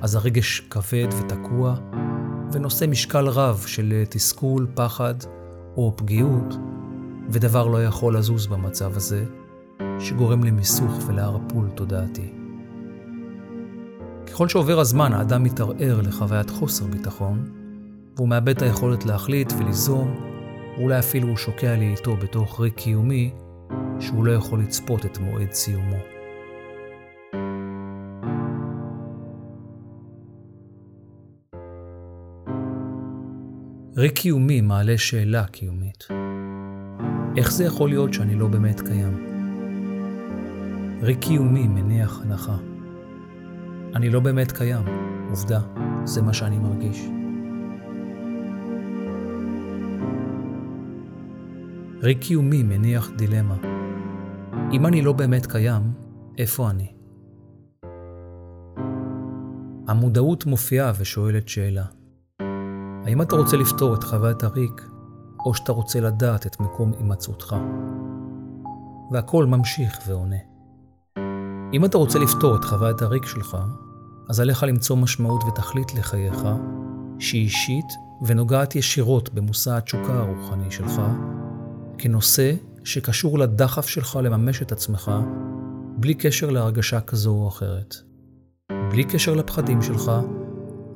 אז 0.00 0.14
הרגש 0.14 0.60
כבד 0.60 1.06
ותקוע, 1.20 1.74
ונושא 2.52 2.84
משקל 2.84 3.28
רב 3.28 3.64
של 3.66 4.04
תסכול, 4.08 4.66
פחד 4.74 5.14
או 5.76 5.92
פגיעות, 5.96 6.56
ודבר 7.30 7.66
לא 7.66 7.84
יכול 7.84 8.16
לזוז 8.16 8.46
במצב 8.46 8.96
הזה, 8.96 9.24
שגורם 9.98 10.44
למיסוך 10.44 10.92
ולערפול 11.06 11.68
תודעתי. 11.74 12.32
ככל 14.26 14.48
שעובר 14.48 14.80
הזמן, 14.80 15.12
האדם 15.12 15.42
מתערער 15.42 16.00
לחוויית 16.00 16.50
חוסר 16.50 16.86
ביטחון, 16.86 17.44
והוא 18.16 18.28
מאבד 18.28 18.56
את 18.56 18.62
היכולת 18.62 19.04
להחליט 19.04 19.52
וליזום, 19.52 20.25
ואולי 20.76 20.98
אפילו 20.98 21.28
הוא 21.28 21.36
שוקע 21.36 21.76
לי 21.76 21.88
איתו 21.88 22.16
בתוך 22.16 22.60
ריק 22.60 22.74
קיומי, 22.74 23.30
שהוא 24.00 24.24
לא 24.24 24.32
יכול 24.32 24.60
לצפות 24.60 25.06
את 25.06 25.18
מועד 25.18 25.52
סיומו. 25.52 25.96
ריק 33.96 34.12
קיומי 34.12 34.60
מעלה 34.60 34.98
שאלה 34.98 35.46
קיומית. 35.46 36.08
איך 37.36 37.52
זה 37.52 37.64
יכול 37.64 37.88
להיות 37.88 38.14
שאני 38.14 38.34
לא 38.34 38.46
באמת 38.46 38.80
קיים? 38.80 39.26
ריק 41.02 41.18
קיומי 41.18 41.68
מניח 41.68 42.20
הנחה. 42.24 42.56
אני 43.94 44.10
לא 44.10 44.20
באמת 44.20 44.52
קיים, 44.52 44.84
עובדה, 45.30 45.60
זה 46.04 46.22
מה 46.22 46.32
שאני 46.32 46.58
מרגיש. 46.58 47.25
ריק 52.06 52.18
קיומי 52.20 52.62
מניח 52.62 53.10
דילמה. 53.16 53.56
אם 54.72 54.86
אני 54.86 55.02
לא 55.02 55.12
באמת 55.12 55.46
קיים, 55.46 55.82
איפה 56.38 56.70
אני? 56.70 56.92
המודעות 59.88 60.46
מופיעה 60.46 60.92
ושואלת 60.98 61.48
שאלה. 61.48 61.84
האם 63.06 63.22
אתה 63.22 63.36
רוצה 63.36 63.56
לפתור 63.56 63.94
את 63.94 64.04
חוויית 64.04 64.42
הריק, 64.42 64.88
או 65.46 65.54
שאתה 65.54 65.72
רוצה 65.72 66.00
לדעת 66.00 66.46
את 66.46 66.60
מקום 66.60 66.92
הימצאותך? 66.98 67.56
והכל 69.12 69.46
ממשיך 69.46 69.98
ועונה. 70.06 70.36
אם 71.72 71.84
אתה 71.84 71.98
רוצה 71.98 72.18
לפתור 72.18 72.56
את 72.56 72.64
חוויית 72.64 73.02
הריק 73.02 73.26
שלך, 73.26 73.56
אז 74.28 74.40
עליך 74.40 74.62
למצוא 74.62 74.96
משמעות 74.96 75.44
ותכלית 75.44 75.94
לחייך, 75.94 76.42
שהיא 77.18 77.42
אישית 77.42 77.86
ונוגעת 78.26 78.76
ישירות 78.76 79.34
במושא 79.34 79.76
התשוקה 79.76 80.14
הרוחני 80.14 80.70
שלך, 80.70 81.00
כנושא 81.98 82.54
שקשור 82.84 83.38
לדחף 83.38 83.86
שלך 83.86 84.18
לממש 84.22 84.62
את 84.62 84.72
עצמך, 84.72 85.12
בלי 85.96 86.14
קשר 86.14 86.50
להרגשה 86.50 87.00
כזו 87.00 87.30
או 87.30 87.48
אחרת. 87.48 87.94
בלי 88.90 89.04
קשר 89.04 89.34
לפחדים 89.34 89.82
שלך, 89.82 90.12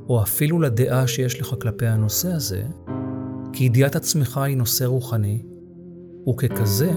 או 0.09 0.23
אפילו 0.23 0.61
לדעה 0.61 1.07
שיש 1.07 1.41
לך 1.41 1.55
כלפי 1.63 1.87
הנושא 1.87 2.33
הזה, 2.33 2.63
כי 3.53 3.65
ידיעת 3.65 3.97
עצמך 3.97 4.39
היא 4.39 4.57
נושא 4.57 4.85
רוחני, 4.85 5.43
וככזה, 6.29 6.93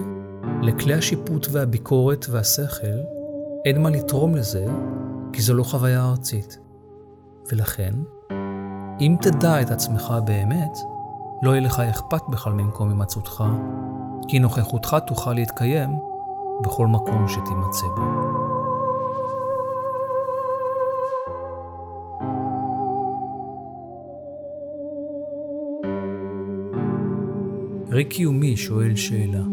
לכלי 0.62 0.94
השיפוט 0.94 1.48
והביקורת 1.52 2.26
והשכל 2.30 3.00
אין 3.66 3.82
מה 3.82 3.90
לתרום 3.90 4.36
לזה, 4.36 4.66
כי 5.34 5.42
זו 5.42 5.54
לא 5.54 5.64
חוויה 5.64 6.10
ארצית. 6.10 6.58
ולכן, 7.52 7.94
אם 9.00 9.16
תדע 9.22 9.62
את 9.62 9.72
עצמך 9.72 10.14
באמת, 10.26 10.78
לא 11.44 11.52
יהיה 11.52 11.62
לך 11.62 11.80
אכפת 11.80 12.22
בכלל 12.30 12.54
ממקום 12.54 12.90
הימצאותך, 12.90 13.44
כי 14.28 14.40
נוכחותך 14.40 14.98
תוכל 15.08 15.34
להתקיים 15.34 16.00
בכל 16.64 16.88
מקום 16.88 17.28
שתימצא 17.28 17.88
בו. 17.96 18.34
ריק 27.92 28.08
קיומי 28.08 28.58
שואל 28.58 28.96
שאלה. 28.96 29.44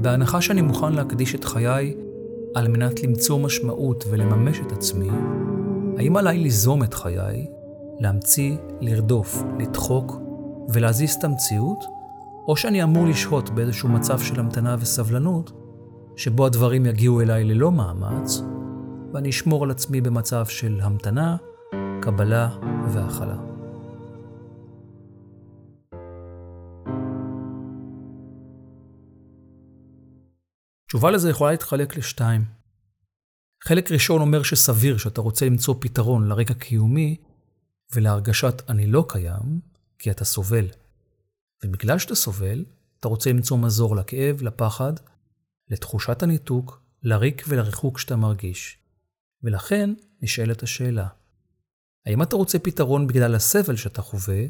בהנחה 0.00 0.40
שאני 0.40 0.62
מוכן 0.62 0.92
להקדיש 0.92 1.34
את 1.34 1.44
חיי 1.44 1.94
על 2.54 2.68
מנת 2.68 3.02
למצוא 3.02 3.38
משמעות 3.38 4.04
ולממש 4.10 4.60
את 4.66 4.72
עצמי, 4.72 5.08
האם 5.98 6.16
עליי 6.16 6.38
ליזום 6.38 6.82
את 6.82 6.94
חיי, 6.94 7.46
להמציא, 7.98 8.56
לרדוף, 8.80 9.42
לדחוק 9.58 10.16
ולהזיז 10.68 11.14
את 11.14 11.24
המציאות, 11.24 11.84
או 12.48 12.56
שאני 12.56 12.82
אמור 12.82 13.06
לשהות 13.06 13.50
באיזשהו 13.50 13.88
מצב 13.88 14.18
של 14.18 14.40
המתנה 14.40 14.76
וסבלנות, 14.80 15.52
שבו 16.16 16.46
הדברים 16.46 16.86
יגיעו 16.86 17.20
אליי 17.20 17.44
ללא 17.44 17.72
מאמץ, 17.72 18.42
ואני 19.12 19.30
אשמור 19.30 19.64
על 19.64 19.70
עצמי 19.70 20.00
במצב 20.00 20.46
של 20.46 20.80
המתנה, 20.82 21.36
קבלה 22.02 22.48
והכלה. 22.92 23.36
תשובה 30.88 31.10
לזה 31.10 31.30
יכולה 31.30 31.50
להתחלק 31.50 31.96
לשתיים. 31.96 32.44
חלק 33.64 33.92
ראשון 33.92 34.20
אומר 34.20 34.42
שסביר 34.42 34.96
שאתה 34.96 35.20
רוצה 35.20 35.46
למצוא 35.46 35.74
פתרון 35.80 36.28
לרקע 36.28 36.54
קיומי 36.54 37.16
ולהרגשת 37.94 38.62
אני 38.68 38.86
לא 38.86 39.04
קיים, 39.08 39.60
כי 39.98 40.10
אתה 40.10 40.24
סובל. 40.24 40.81
ובגלל 41.64 41.98
שאתה 41.98 42.14
סובל, 42.14 42.64
אתה 43.00 43.08
רוצה 43.08 43.30
למצוא 43.30 43.58
מזור 43.58 43.96
לכאב, 43.96 44.42
לפחד, 44.42 44.92
לתחושת 45.68 46.22
הניתוק, 46.22 46.82
לריק 47.02 47.44
ולריחוק 47.48 47.98
שאתה 47.98 48.16
מרגיש. 48.16 48.78
ולכן 49.42 49.90
נשאלת 50.22 50.62
השאלה, 50.62 51.08
האם 52.06 52.22
אתה 52.22 52.36
רוצה 52.36 52.58
פתרון 52.58 53.06
בגלל 53.06 53.34
הסבל 53.34 53.76
שאתה 53.76 54.02
חווה, 54.02 54.44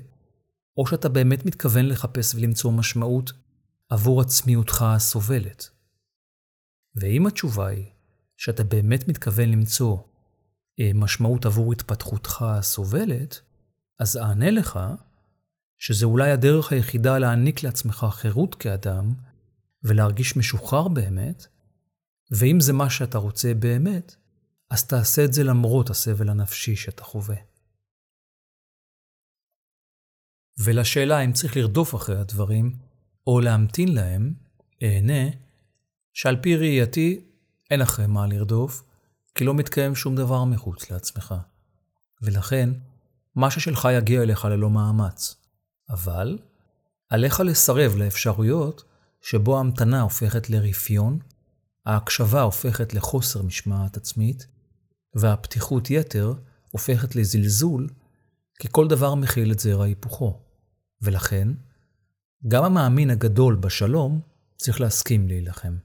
או 0.76 0.86
שאתה 0.86 1.08
באמת 1.08 1.46
מתכוון 1.46 1.86
לחפש 1.86 2.34
ולמצוא 2.34 2.72
משמעות 2.72 3.32
עבור 3.88 4.20
עצמיותך 4.20 4.82
הסובלת? 4.82 5.70
ואם 6.96 7.26
התשובה 7.26 7.66
היא 7.66 7.86
שאתה 8.36 8.64
באמת 8.64 9.08
מתכוון 9.08 9.48
למצוא 9.48 9.98
אה, 10.80 10.90
משמעות 10.94 11.46
עבור 11.46 11.72
התפתחותך 11.72 12.42
הסובלת, 12.42 13.40
אז 14.00 14.16
אענה 14.16 14.50
לך 14.50 14.80
שזה 15.82 16.06
אולי 16.06 16.30
הדרך 16.30 16.72
היחידה 16.72 17.18
להעניק 17.18 17.62
לעצמך 17.62 18.06
חירות 18.10 18.54
כאדם 18.54 19.14
ולהרגיש 19.82 20.36
משוחרר 20.36 20.88
באמת, 20.88 21.46
ואם 22.30 22.60
זה 22.60 22.72
מה 22.72 22.90
שאתה 22.90 23.18
רוצה 23.18 23.54
באמת, 23.54 24.16
אז 24.70 24.86
תעשה 24.86 25.24
את 25.24 25.32
זה 25.32 25.44
למרות 25.44 25.90
הסבל 25.90 26.28
הנפשי 26.28 26.76
שאתה 26.76 27.04
חווה. 27.04 27.36
ולשאלה 30.58 31.20
אם 31.20 31.32
צריך 31.32 31.56
לרדוף 31.56 31.94
אחרי 31.94 32.16
הדברים, 32.16 32.76
או 33.26 33.40
להמתין 33.40 33.94
להם, 33.94 34.34
אענה 34.82 35.30
שעל 36.12 36.36
פי 36.42 36.56
ראייתי 36.56 37.24
אין 37.70 37.82
אחרי 37.82 38.06
מה 38.06 38.26
לרדוף, 38.26 38.82
כי 39.34 39.44
לא 39.44 39.54
מתקיים 39.54 39.94
שום 39.94 40.16
דבר 40.16 40.44
מחוץ 40.44 40.90
לעצמך. 40.90 41.34
ולכן, 42.22 42.70
מה 43.34 43.50
ששלך 43.50 43.88
יגיע 43.92 44.22
אליך 44.22 44.44
ללא 44.44 44.70
מאמץ. 44.70 45.41
אבל, 45.92 46.38
עליך 47.08 47.40
לסרב 47.40 47.96
לאפשרויות 47.96 48.84
שבו 49.20 49.56
ההמתנה 49.56 50.00
הופכת 50.00 50.50
לרפיון, 50.50 51.18
ההקשבה 51.86 52.42
הופכת 52.42 52.94
לחוסר 52.94 53.42
משמעת 53.42 53.96
עצמית, 53.96 54.46
והפתיחות 55.14 55.90
יתר 55.90 56.34
הופכת 56.70 57.16
לזלזול, 57.16 57.88
כי 58.58 58.68
כל 58.70 58.88
דבר 58.88 59.14
מכיל 59.14 59.52
את 59.52 59.58
זרע 59.58 59.84
היפוכו. 59.84 60.40
ולכן, 61.02 61.48
גם 62.48 62.64
המאמין 62.64 63.10
הגדול 63.10 63.56
בשלום 63.56 64.20
צריך 64.56 64.80
להסכים 64.80 65.28
להילחם. 65.28 65.76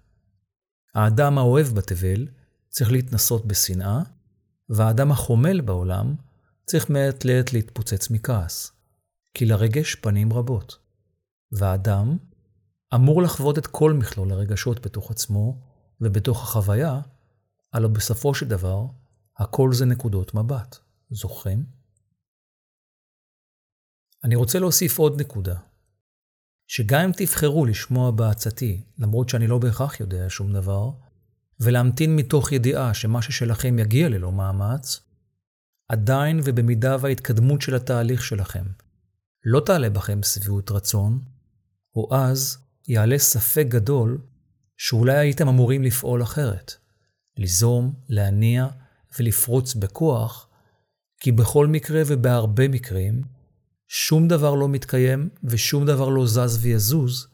האדם 0.95 1.37
האוהב 1.37 1.67
בתבל 1.67 2.27
צריך 2.69 2.91
להתנסות 2.91 3.45
בשנאה, 3.45 4.01
והאדם 4.69 5.11
החומל 5.11 5.61
בעולם 5.61 6.15
צריך 6.65 6.89
מעת 6.89 7.25
לעת 7.25 7.53
להתפוצץ 7.53 8.09
מכעס, 8.09 8.71
כי 9.37 9.45
לרגש 9.45 9.95
פנים 9.95 10.33
רבות. 10.33 10.77
והאדם 11.51 12.17
אמור 12.95 13.21
לחוות 13.21 13.57
את 13.57 13.67
כל 13.67 13.93
מכלול 13.93 14.31
הרגשות 14.31 14.85
בתוך 14.85 15.11
עצמו 15.11 15.61
ובתוך 16.01 16.43
החוויה, 16.43 17.01
הלא 17.73 17.87
בסופו 17.87 18.35
של 18.35 18.47
דבר, 18.47 18.85
הכל 19.37 19.73
זה 19.73 19.85
נקודות 19.85 20.33
מבט. 20.33 20.77
זוכרים? 21.09 21.65
אני 24.23 24.35
רוצה 24.35 24.59
להוסיף 24.59 24.99
עוד 24.99 25.21
נקודה, 25.21 25.59
שגם 26.67 27.01
אם 27.01 27.11
תבחרו 27.17 27.65
לשמוע 27.65 28.11
בעצתי, 28.11 28.81
למרות 28.97 29.29
שאני 29.29 29.47
לא 29.47 29.57
בהכרח 29.57 29.99
יודע 29.99 30.25
שום 30.29 30.53
דבר, 30.53 30.91
ולהמתין 31.59 32.15
מתוך 32.15 32.51
ידיעה 32.51 32.93
שמה 32.93 33.21
ששלכם 33.21 33.79
יגיע 33.79 34.09
ללא 34.09 34.31
מאמץ, 34.31 34.99
עדיין 35.89 36.39
ובמידה 36.43 36.97
וההתקדמות 37.01 37.61
של 37.61 37.75
התהליך 37.75 38.23
שלכם 38.23 38.63
לא 39.49 39.59
תעלה 39.59 39.89
בכם 39.89 40.23
שביעות 40.23 40.71
רצון, 40.71 41.21
או 41.95 42.15
אז 42.15 42.57
יעלה 42.87 43.17
ספק 43.17 43.65
גדול 43.67 44.21
שאולי 44.77 45.17
הייתם 45.17 45.47
אמורים 45.47 45.83
לפעול 45.83 46.23
אחרת, 46.23 46.73
ליזום, 47.37 47.93
להניע 48.09 48.67
ולפרוץ 49.19 49.73
בכוח, 49.73 50.47
כי 51.19 51.31
בכל 51.31 51.67
מקרה 51.67 52.01
ובהרבה 52.07 52.67
מקרים, 52.67 53.21
שום 53.87 54.27
דבר 54.27 54.55
לא 54.55 54.69
מתקיים 54.69 55.29
ושום 55.43 55.85
דבר 55.85 56.09
לא 56.09 56.27
זז 56.27 56.59
ויזוז 56.61 57.27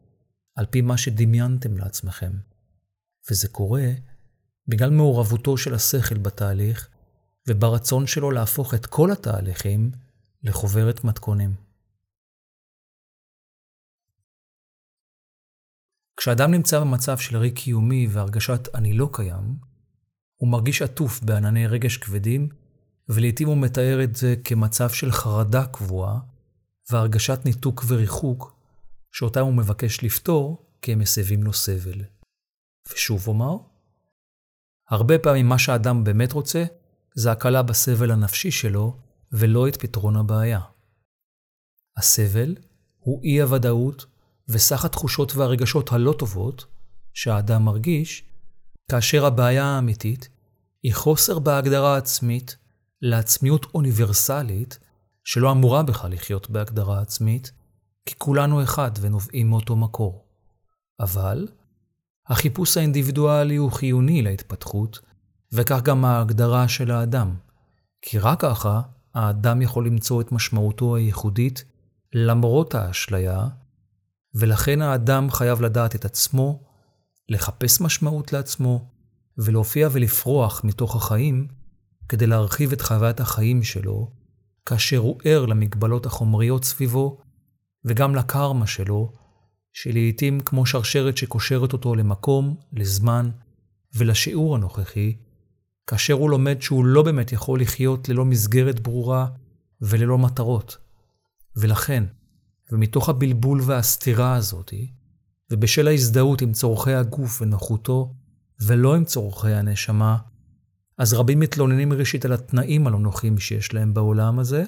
על 0.55 0.65
פי 0.65 0.81
מה 0.81 0.97
שדמיינתם 0.97 1.77
לעצמכם. 1.77 2.31
וזה 3.31 3.47
קורה 3.47 3.87
בגלל 4.67 4.89
מעורבותו 4.89 5.57
של 5.57 5.73
השכל 5.73 6.17
בתהליך 6.17 6.89
וברצון 7.47 8.07
שלו 8.07 8.31
להפוך 8.31 8.73
את 8.73 8.85
כל 8.85 9.11
התהליכים 9.11 9.91
לחוברת 10.43 11.03
מתכונים. 11.03 11.62
כשאדם 16.17 16.51
נמצא 16.51 16.79
במצב 16.79 17.17
של 17.17 17.37
ריק 17.37 17.55
קיומי 17.55 18.07
והרגשת 18.09 18.75
אני 18.75 18.93
לא 18.93 19.09
קיים, 19.13 19.57
הוא 20.35 20.49
מרגיש 20.51 20.81
עטוף 20.81 21.23
בענני 21.23 21.67
רגש 21.67 21.97
כבדים, 21.97 22.49
ולעיתים 23.09 23.47
הוא 23.47 23.57
מתאר 23.57 24.03
את 24.03 24.15
זה 24.15 24.35
כמצב 24.43 24.89
של 24.89 25.11
חרדה 25.11 25.65
קבועה, 25.65 26.19
והרגשת 26.91 27.39
ניתוק 27.45 27.83
וריחוק, 27.87 28.59
שאותם 29.11 29.41
הוא 29.41 29.53
מבקש 29.53 30.03
לפתור 30.03 30.65
כי 30.81 30.93
הם 30.93 30.99
מסבים 30.99 31.43
לו 31.43 31.53
סבל. 31.53 32.01
ושוב 32.93 33.27
אומר, 33.27 33.57
הרבה 34.89 35.19
פעמים 35.19 35.49
מה 35.49 35.59
שהאדם 35.59 36.03
באמת 36.03 36.31
רוצה, 36.31 36.63
זה 37.15 37.31
הקלה 37.31 37.63
בסבל 37.63 38.11
הנפשי 38.11 38.51
שלו, 38.51 38.97
ולא 39.31 39.67
את 39.67 39.81
פתרון 39.81 40.15
הבעיה. 40.15 40.59
הסבל 41.97 42.55
הוא 42.99 43.23
אי-הוודאות 43.23 44.05
וסך 44.53 44.85
התחושות 44.85 45.35
והרגשות 45.35 45.91
הלא 45.91 46.15
טובות 46.19 46.65
שהאדם 47.13 47.65
מרגיש, 47.65 48.23
כאשר 48.91 49.25
הבעיה 49.25 49.65
האמיתית 49.65 50.29
היא 50.83 50.93
חוסר 50.93 51.39
בהגדרה 51.39 51.97
עצמית 51.97 52.57
לעצמיות 53.01 53.65
אוניברסלית 53.73 54.79
שלא 55.23 55.51
אמורה 55.51 55.83
בכלל 55.83 56.11
לחיות 56.11 56.49
בהגדרה 56.49 57.01
עצמית, 57.01 57.51
כי 58.05 58.15
כולנו 58.17 58.63
אחד 58.63 58.91
ונובעים 59.01 59.49
מאותו 59.49 59.75
מקור. 59.75 60.25
אבל 60.99 61.47
החיפוש 62.27 62.77
האינדיבידואלי 62.77 63.55
הוא 63.55 63.71
חיוני 63.71 64.21
להתפתחות, 64.21 64.99
וכך 65.53 65.81
גם 65.81 66.05
ההגדרה 66.05 66.67
של 66.67 66.91
האדם, 66.91 67.35
כי 68.01 68.19
רק 68.19 68.41
ככה 68.41 68.81
האדם 69.13 69.61
יכול 69.61 69.85
למצוא 69.87 70.21
את 70.21 70.31
משמעותו 70.31 70.95
הייחודית 70.95 71.63
למרות 72.13 72.75
האשליה, 72.75 73.47
ולכן 74.35 74.81
האדם 74.81 75.31
חייב 75.31 75.61
לדעת 75.61 75.95
את 75.95 76.05
עצמו, 76.05 76.63
לחפש 77.29 77.81
משמעות 77.81 78.33
לעצמו, 78.33 78.89
ולהופיע 79.37 79.89
ולפרוח 79.91 80.61
מתוך 80.63 80.95
החיים 80.95 81.47
כדי 82.09 82.27
להרחיב 82.27 82.71
את 82.71 82.81
חוויית 82.81 83.19
החיים 83.19 83.63
שלו, 83.63 84.11
כאשר 84.65 84.97
הוא 84.97 85.19
ער 85.23 85.45
למגבלות 85.45 86.05
החומריות 86.05 86.63
סביבו, 86.63 87.21
וגם 87.85 88.15
לקרמה 88.15 88.67
שלו, 88.67 89.13
שלעיתים 89.73 90.39
כמו 90.39 90.65
שרשרת 90.65 91.17
שקושרת 91.17 91.73
אותו 91.73 91.95
למקום, 91.95 92.55
לזמן 92.73 93.29
ולשיעור 93.95 94.55
הנוכחי, 94.55 95.15
כאשר 95.87 96.13
הוא 96.13 96.29
לומד 96.29 96.61
שהוא 96.61 96.85
לא 96.85 97.03
באמת 97.03 97.31
יכול 97.31 97.61
לחיות 97.61 98.09
ללא 98.09 98.25
מסגרת 98.25 98.79
ברורה 98.79 99.27
וללא 99.81 100.17
מטרות. 100.17 100.77
ולכן, 101.55 102.03
ומתוך 102.73 103.09
הבלבול 103.09 103.61
והסתירה 103.65 104.35
הזאתי, 104.35 104.91
ובשל 105.51 105.87
ההזדהות 105.87 106.41
עם 106.41 106.51
צורכי 106.51 106.93
הגוף 106.93 107.41
ונוחותו, 107.41 108.15
ולא 108.61 108.95
עם 108.95 109.05
צורכי 109.05 109.51
הנשמה, 109.51 110.17
אז 110.97 111.13
רבים 111.13 111.39
מתלוננים 111.39 111.93
ראשית 111.93 112.25
על 112.25 112.33
התנאים 112.33 112.87
הלא 112.87 112.99
נוחים 112.99 113.37
שיש 113.37 113.73
להם 113.73 113.93
בעולם 113.93 114.39
הזה, 114.39 114.63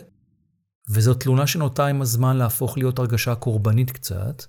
וזו 0.89 1.13
תלונה 1.13 1.47
שנוטה 1.47 1.87
עם 1.87 2.01
הזמן 2.01 2.37
להפוך 2.37 2.77
להיות 2.77 2.99
הרגשה 2.99 3.35
קורבנית 3.35 3.91
קצת. 3.91 4.43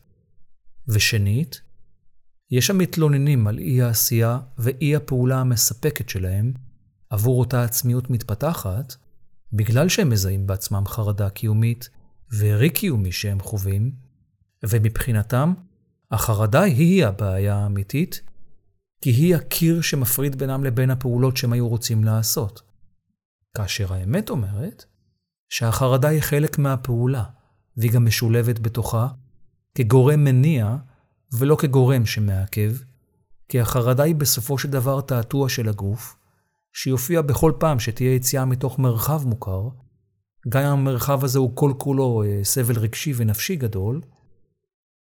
ושנית, 0.88 1.60
יש 2.50 2.70
המתלוננים 2.70 3.46
על 3.46 3.58
אי 3.58 3.82
העשייה 3.82 4.38
ואי 4.58 4.96
הפעולה 4.96 5.40
המספקת 5.40 6.08
שלהם 6.08 6.52
עבור 7.10 7.40
אותה 7.40 7.62
עצמיות 7.62 8.10
מתפתחת, 8.10 8.94
בגלל 9.52 9.88
שהם 9.88 10.08
מזהים 10.08 10.46
בעצמם 10.46 10.84
חרדה 10.86 11.30
קיומית 11.30 11.90
וריק 12.32 12.74
קיומי 12.74 13.12
שהם 13.12 13.40
חווים, 13.40 13.92
ומבחינתם, 14.62 15.52
החרדה 16.10 16.62
היא 16.62 17.06
הבעיה 17.06 17.56
האמיתית, 17.56 18.20
כי 19.00 19.10
היא 19.10 19.36
הקיר 19.36 19.80
שמפריד 19.80 20.38
בינם 20.38 20.64
לבין 20.64 20.90
הפעולות 20.90 21.36
שהם 21.36 21.52
היו 21.52 21.68
רוצים 21.68 22.04
לעשות. 22.04 22.62
כאשר 23.54 23.92
האמת 23.92 24.30
אומרת 24.30 24.84
שהחרדה 25.48 26.08
היא 26.08 26.20
חלק 26.20 26.58
מהפעולה, 26.58 27.24
והיא 27.76 27.92
גם 27.92 28.06
משולבת 28.06 28.58
בתוכה 28.58 29.08
כגורם 29.74 30.24
מניע 30.24 30.76
ולא 31.32 31.56
כגורם 31.56 32.06
שמעכב, 32.06 32.72
כי 33.48 33.60
החרדה 33.60 34.02
היא 34.02 34.14
בסופו 34.14 34.58
של 34.58 34.70
דבר 34.70 35.00
תעתוע 35.00 35.48
של 35.48 35.68
הגוף, 35.68 36.16
שיופיע 36.72 37.22
בכל 37.22 37.52
פעם 37.58 37.80
שתהיה 37.80 38.14
יציאה 38.14 38.44
מתוך 38.44 38.78
מרחב 38.78 39.26
מוכר, 39.26 39.68
גם 40.48 40.62
אם 40.62 40.68
המרחב 40.68 41.24
הזה 41.24 41.38
הוא 41.38 41.56
כל 41.56 41.72
כולו 41.78 42.22
אה, 42.22 42.44
סבל 42.44 42.78
רגשי 42.78 43.12
ונפשי 43.16 43.56
גדול, 43.56 44.00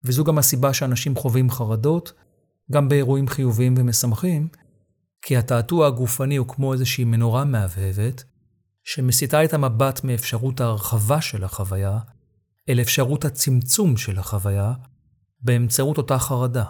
וזו 0.03 0.23
גם 0.23 0.37
הסיבה 0.37 0.73
שאנשים 0.73 1.15
חווים 1.15 1.49
חרדות, 1.49 2.13
גם 2.71 2.89
באירועים 2.89 3.27
חיוביים 3.27 3.75
ומשמחים, 3.77 4.47
כי 5.21 5.37
התעתוע 5.37 5.87
הגופני 5.87 6.35
הוא 6.35 6.47
כמו 6.47 6.73
איזושהי 6.73 7.03
מנורה 7.03 7.45
מהבהבת, 7.45 8.23
שמסיטה 8.83 9.43
את 9.43 9.53
המבט 9.53 10.03
מאפשרות 10.03 10.61
ההרחבה 10.61 11.21
של 11.21 11.43
החוויה, 11.43 11.99
אל 12.69 12.81
אפשרות 12.81 13.25
הצמצום 13.25 13.97
של 13.97 14.19
החוויה, 14.19 14.73
באמצעות 15.41 15.97
אותה 15.97 16.19
חרדה. 16.19 16.65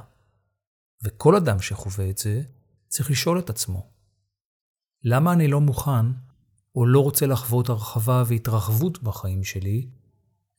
וכל 1.03 1.36
אדם 1.36 1.60
שחווה 1.60 2.10
את 2.10 2.18
זה, 2.18 2.41
צריך 2.88 3.12
לשאול 3.12 3.39
את 3.39 3.49
עצמו, 3.49 3.91
למה 5.03 5.34
אני 5.34 5.47
לא 5.47 5.62
מוכן 5.62 6.05
או 6.76 6.86
לא 6.86 7.00
רוצה 7.00 7.26
לחוות 7.28 7.70
הרחבה 7.70 8.24
והתרחבות 8.28 9.04
בחיים 9.04 9.44
שלי, 9.44 9.88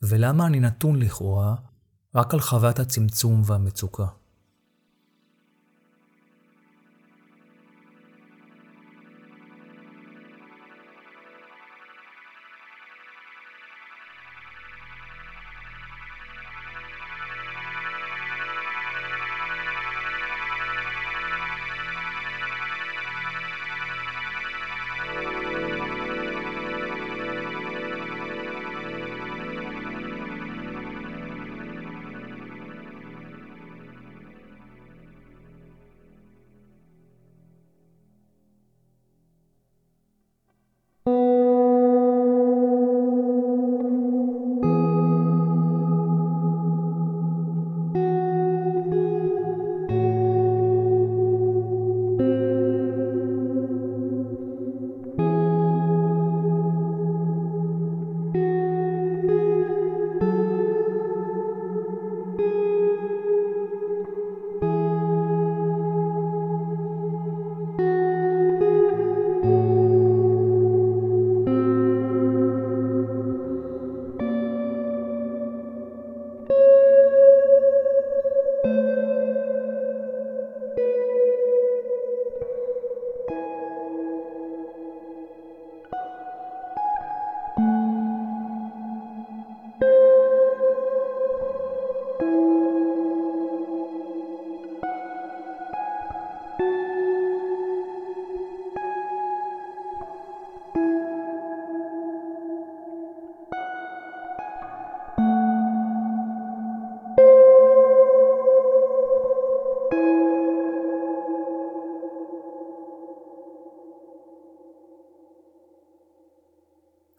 ולמה 0.03 0.47
אני 0.47 0.61
נתון 0.61 0.99
לכאורה 0.99 1.55
רק 2.15 2.35
על 2.35 2.41
חוויית 2.41 2.79
הצמצום 2.79 3.43
והמצוקה? 3.45 4.07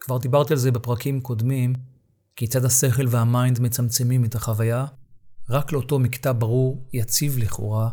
כבר 0.02 0.18
דיברתי 0.18 0.52
על 0.52 0.58
זה 0.58 0.70
בפרקים 0.70 1.20
קודמים, 1.20 1.72
כיצד 2.36 2.64
השכל 2.64 3.06
וה 3.08 3.25
mind 3.25 3.60
מצמצמים 3.60 4.24
את 4.24 4.34
החוויה 4.34 4.86
רק 5.50 5.72
לאותו 5.72 5.98
מקטע 5.98 6.32
ברור, 6.38 6.88
יציב 6.92 7.38
לכאורה, 7.38 7.90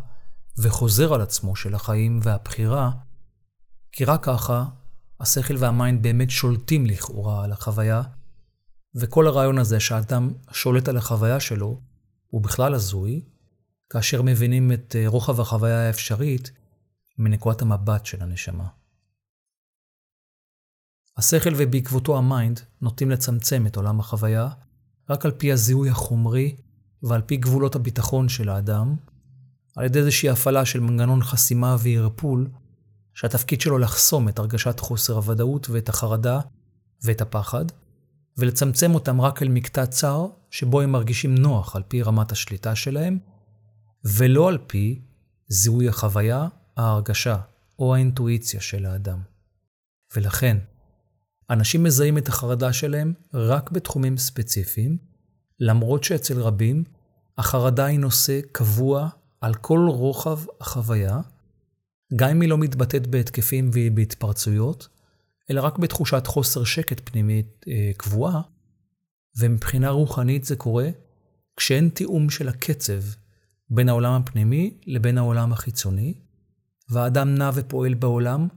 וחוזר 0.57 1.13
על 1.13 1.21
עצמו 1.21 1.55
של 1.55 1.75
החיים 1.75 2.19
והבחירה, 2.23 2.91
כי 3.91 4.05
רק 4.05 4.23
ככה 4.23 4.65
השכל 5.19 5.55
וה 5.57 5.73
mind 5.73 6.03
באמת 6.03 6.29
שולטים 6.29 6.85
לכאורה 6.85 7.43
על 7.43 7.51
החוויה, 7.51 8.01
וכל 8.95 9.27
הרעיון 9.27 9.57
הזה 9.57 9.79
שהאדם 9.79 10.31
שולט 10.51 10.87
על 10.87 10.97
החוויה 10.97 11.39
שלו 11.39 11.81
הוא 12.27 12.41
בכלל 12.41 12.73
הזוי, 12.73 13.21
כאשר 13.89 14.21
מבינים 14.21 14.71
את 14.71 14.95
אה, 14.99 15.07
רוחב 15.07 15.41
החוויה 15.41 15.87
האפשרית 15.87 16.51
מנקודת 17.17 17.61
המבט 17.61 18.05
של 18.05 18.23
הנשמה. 18.23 18.78
השכל 21.19 21.49
ובעקבותו 21.57 22.17
ה 22.17 22.26
mind 22.26 22.59
נוטים 22.81 23.11
לצמצם 23.11 23.67
את 23.67 23.75
עולם 23.75 23.99
החוויה 23.99 24.49
רק 25.09 25.25
על 25.25 25.31
פי 25.31 25.51
הזיהוי 25.51 25.89
החומרי 25.89 26.55
ועל 27.03 27.21
פי 27.21 27.37
גבולות 27.37 27.75
הביטחון 27.75 28.29
של 28.29 28.49
האדם, 28.49 28.95
על 29.75 29.85
ידי 29.85 29.99
איזושהי 29.99 30.29
הפעלה 30.29 30.65
של 30.65 30.79
מנגנון 30.79 31.23
חסימה 31.23 31.75
וערפול, 31.79 32.49
שהתפקיד 33.13 33.61
שלו 33.61 33.77
לחסום 33.77 34.29
את 34.29 34.39
הרגשת 34.39 34.79
חוסר 34.79 35.13
הוודאות 35.13 35.69
ואת 35.69 35.89
החרדה 35.89 36.39
ואת 37.03 37.21
הפחד, 37.21 37.65
ולצמצם 38.37 38.93
אותם 38.93 39.21
רק 39.21 39.41
אל 39.41 39.47
מקטע 39.47 39.85
צר 39.85 40.27
שבו 40.51 40.81
הם 40.81 40.91
מרגישים 40.91 41.35
נוח 41.35 41.75
על 41.75 41.83
פי 41.87 42.01
רמת 42.01 42.31
השליטה 42.31 42.75
שלהם, 42.75 43.19
ולא 44.05 44.49
על 44.49 44.57
פי 44.67 45.01
זיהוי 45.47 45.89
החוויה, 45.89 46.47
ההרגשה 46.77 47.37
או 47.79 47.95
האינטואיציה 47.95 48.61
של 48.61 48.85
האדם. 48.85 49.19
ולכן, 50.15 50.57
אנשים 51.49 51.83
מזהים 51.83 52.17
את 52.17 52.27
החרדה 52.27 52.73
שלהם 52.73 53.13
רק 53.33 53.71
בתחומים 53.71 54.17
ספציפיים, 54.17 54.97
למרות 55.59 56.03
שאצל 56.03 56.41
רבים 56.41 56.83
החרדה 57.37 57.85
היא 57.85 57.99
נושא 57.99 58.39
קבוע 58.51 59.09
על 59.41 59.53
כל 59.53 59.87
רוחב 59.89 60.39
החוויה, 60.61 61.19
גם 62.15 62.29
אם 62.29 62.41
היא 62.41 62.49
לא 62.49 62.57
מתבטאת 62.57 63.07
בהתקפים 63.07 63.69
והיא 63.73 63.91
בהתפרצויות, 63.91 64.87
אלא 65.49 65.61
רק 65.61 65.77
בתחושת 65.77 66.27
חוסר 66.27 66.63
שקט 66.63 67.09
פנימית 67.09 67.65
אה, 67.67 67.91
קבועה, 67.97 68.41
ומבחינה 69.39 69.89
רוחנית 69.89 70.45
זה 70.45 70.55
קורה 70.55 70.89
כשאין 71.57 71.89
תיאום 71.89 72.29
של 72.29 72.49
הקצב 72.49 73.01
בין 73.69 73.89
העולם 73.89 74.21
הפנימי 74.21 74.77
לבין 74.85 75.17
העולם 75.17 75.53
החיצוני, 75.53 76.13
והאדם 76.89 77.35
נע 77.35 77.51
ופועל 77.53 77.93
בעולם 77.93 78.47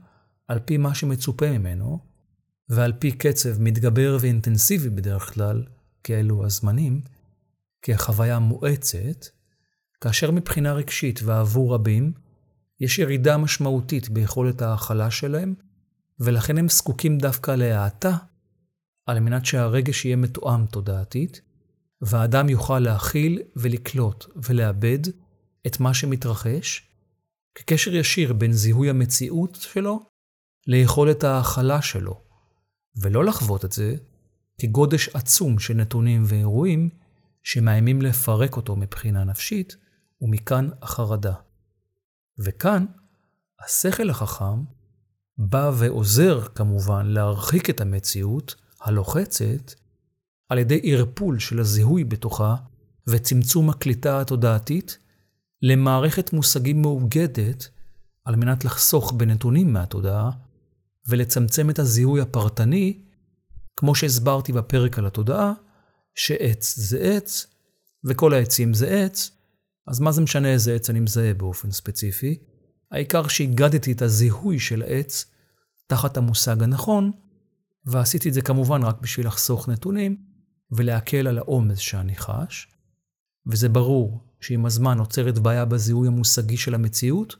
על 0.47 0.59
פי 0.59 0.77
מה 0.77 0.95
שמצופה 0.95 1.51
ממנו, 1.51 2.12
ועל 2.75 2.93
פי 2.99 3.11
קצב 3.11 3.61
מתגבר 3.61 4.17
ואינטנסיבי 4.21 4.89
בדרך 4.89 5.33
כלל, 5.33 5.63
כאלו 6.03 6.45
הזמנים, 6.45 7.01
כי 7.81 7.93
החוויה 7.93 8.39
מואצת, 8.39 9.27
כאשר 10.01 10.31
מבחינה 10.31 10.73
רגשית 10.73 11.19
ועבור 11.23 11.73
רבים, 11.73 12.13
יש 12.79 12.99
ירידה 12.99 13.37
משמעותית 13.37 14.09
ביכולת 14.09 14.61
ההכלה 14.61 15.11
שלהם, 15.11 15.53
ולכן 16.19 16.57
הם 16.57 16.69
זקוקים 16.69 17.17
דווקא 17.17 17.51
להאטה, 17.51 18.17
על 19.05 19.19
מנת 19.19 19.45
שהרגש 19.45 20.05
יהיה 20.05 20.15
מתואם 20.15 20.65
תודעתית, 20.65 21.41
והאדם 22.01 22.49
יוכל 22.49 22.79
להכיל 22.79 23.41
ולקלוט 23.55 24.25
ולאבד 24.35 24.99
את 25.67 25.79
מה 25.79 25.93
שמתרחש, 25.93 26.87
כקשר 27.55 27.95
ישיר 27.95 28.33
בין 28.33 28.53
זיהוי 28.53 28.89
המציאות 28.89 29.55
שלו 29.55 30.05
ליכולת 30.67 31.23
ההכלה 31.23 31.81
שלו, 31.81 32.21
ולא 32.95 33.25
לחוות 33.25 33.65
את 33.65 33.71
זה 33.71 33.95
כגודש 34.61 35.09
עצום 35.09 35.59
של 35.59 35.73
נתונים 35.73 36.23
ואירועים 36.25 36.89
שמאיימים 37.43 38.01
לפרק 38.01 38.57
אותו 38.57 38.75
מבחינה 38.75 39.23
נפשית, 39.23 39.75
ומכאן 40.21 40.69
החרדה. 40.81 41.33
וכאן, 42.39 42.85
השכל 43.65 44.09
החכם 44.09 44.63
בא 45.37 45.71
ועוזר 45.77 46.41
כמובן 46.55 47.05
להרחיק 47.05 47.69
את 47.69 47.81
המציאות 47.81 48.55
הלוחצת 48.81 49.73
על 50.49 50.57
ידי 50.57 50.81
ערפול 50.83 51.39
של 51.39 51.59
הזיהוי 51.59 52.03
בתוכה 52.03 52.55
וצמצום 53.09 53.69
הקליטה 53.69 54.21
התודעתית 54.21 54.97
למערכת 55.61 56.33
מושגים 56.33 56.81
מאוגדת 56.81 57.69
על 58.25 58.35
מנת 58.35 58.65
לחסוך 58.65 59.11
בנתונים 59.11 59.73
מהתודעה 59.73 60.31
ולצמצם 61.07 61.69
את 61.69 61.79
הזיהוי 61.79 62.21
הפרטני, 62.21 63.01
כמו 63.75 63.95
שהסברתי 63.95 64.53
בפרק 64.53 64.99
על 64.99 65.05
התודעה, 65.05 65.53
שעץ 66.15 66.75
זה 66.77 66.99
עץ 66.99 67.47
וכל 68.03 68.33
העצים 68.33 68.73
זה 68.73 68.87
עץ, 68.87 69.31
אז 69.87 69.99
מה 69.99 70.11
זה 70.11 70.21
משנה 70.21 70.47
איזה 70.47 70.75
עץ 70.75 70.89
אני 70.89 70.99
מזהה 70.99 71.33
באופן 71.33 71.71
ספציפי? 71.71 72.37
העיקר 72.91 73.27
שהגדתי 73.27 73.91
את 73.91 74.01
הזיהוי 74.01 74.59
של 74.59 74.83
עץ 74.87 75.25
תחת 75.87 76.17
המושג 76.17 76.63
הנכון, 76.63 77.11
ועשיתי 77.85 78.29
את 78.29 78.33
זה 78.33 78.41
כמובן 78.41 78.83
רק 78.83 79.01
בשביל 79.01 79.27
לחסוך 79.27 79.69
נתונים 79.69 80.17
ולהקל 80.71 81.27
על 81.27 81.37
העומס 81.37 81.77
שאני 81.77 82.15
חש, 82.15 82.67
וזה 83.47 83.69
ברור 83.69 84.27
שעם 84.41 84.65
הזמן 84.65 84.97
נוצרת 84.97 85.39
בעיה 85.39 85.65
בזיהוי 85.65 86.07
המושגי 86.07 86.57
של 86.57 86.75
המציאות, 86.75 87.35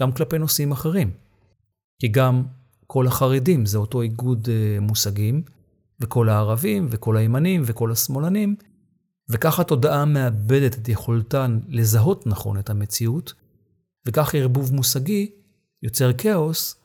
גם 0.00 0.12
כלפי 0.12 0.38
נושאים 0.38 0.72
אחרים. 0.72 1.10
כי 2.00 2.08
גם 2.08 2.44
כל 2.86 3.06
החרדים 3.06 3.66
זה 3.66 3.78
אותו 3.78 4.02
איגוד 4.02 4.46
uh, 4.46 4.80
מושגים, 4.80 5.42
וכל 6.00 6.28
הערבים, 6.28 6.88
וכל 6.90 7.16
הימנים, 7.16 7.62
וכל 7.64 7.92
השמאלנים, 7.92 8.56
וכך 9.28 9.60
התודעה 9.60 10.04
מאבדת 10.04 10.78
את 10.78 10.88
יכולתן 10.88 11.60
לזהות 11.68 12.26
נכון 12.26 12.58
את 12.58 12.70
המציאות, 12.70 13.34
וכך 14.06 14.34
ערבוב 14.34 14.74
מושגי 14.74 15.30
יוצר 15.82 16.12
כאוס, 16.12 16.76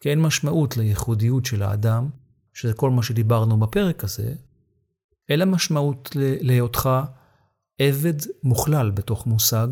כי 0.00 0.10
אין 0.10 0.22
משמעות 0.22 0.76
לייחודיות 0.76 1.44
של 1.44 1.62
האדם, 1.62 2.08
שזה 2.52 2.72
כל 2.72 2.90
מה 2.90 3.02
שדיברנו 3.02 3.60
בפרק 3.60 4.04
הזה, 4.04 4.34
אלא 5.30 5.44
משמעות 5.44 6.10
להיותך 6.16 6.90
עבד 7.78 8.14
מוכלל 8.42 8.90
בתוך 8.90 9.26
מושג, 9.26 9.68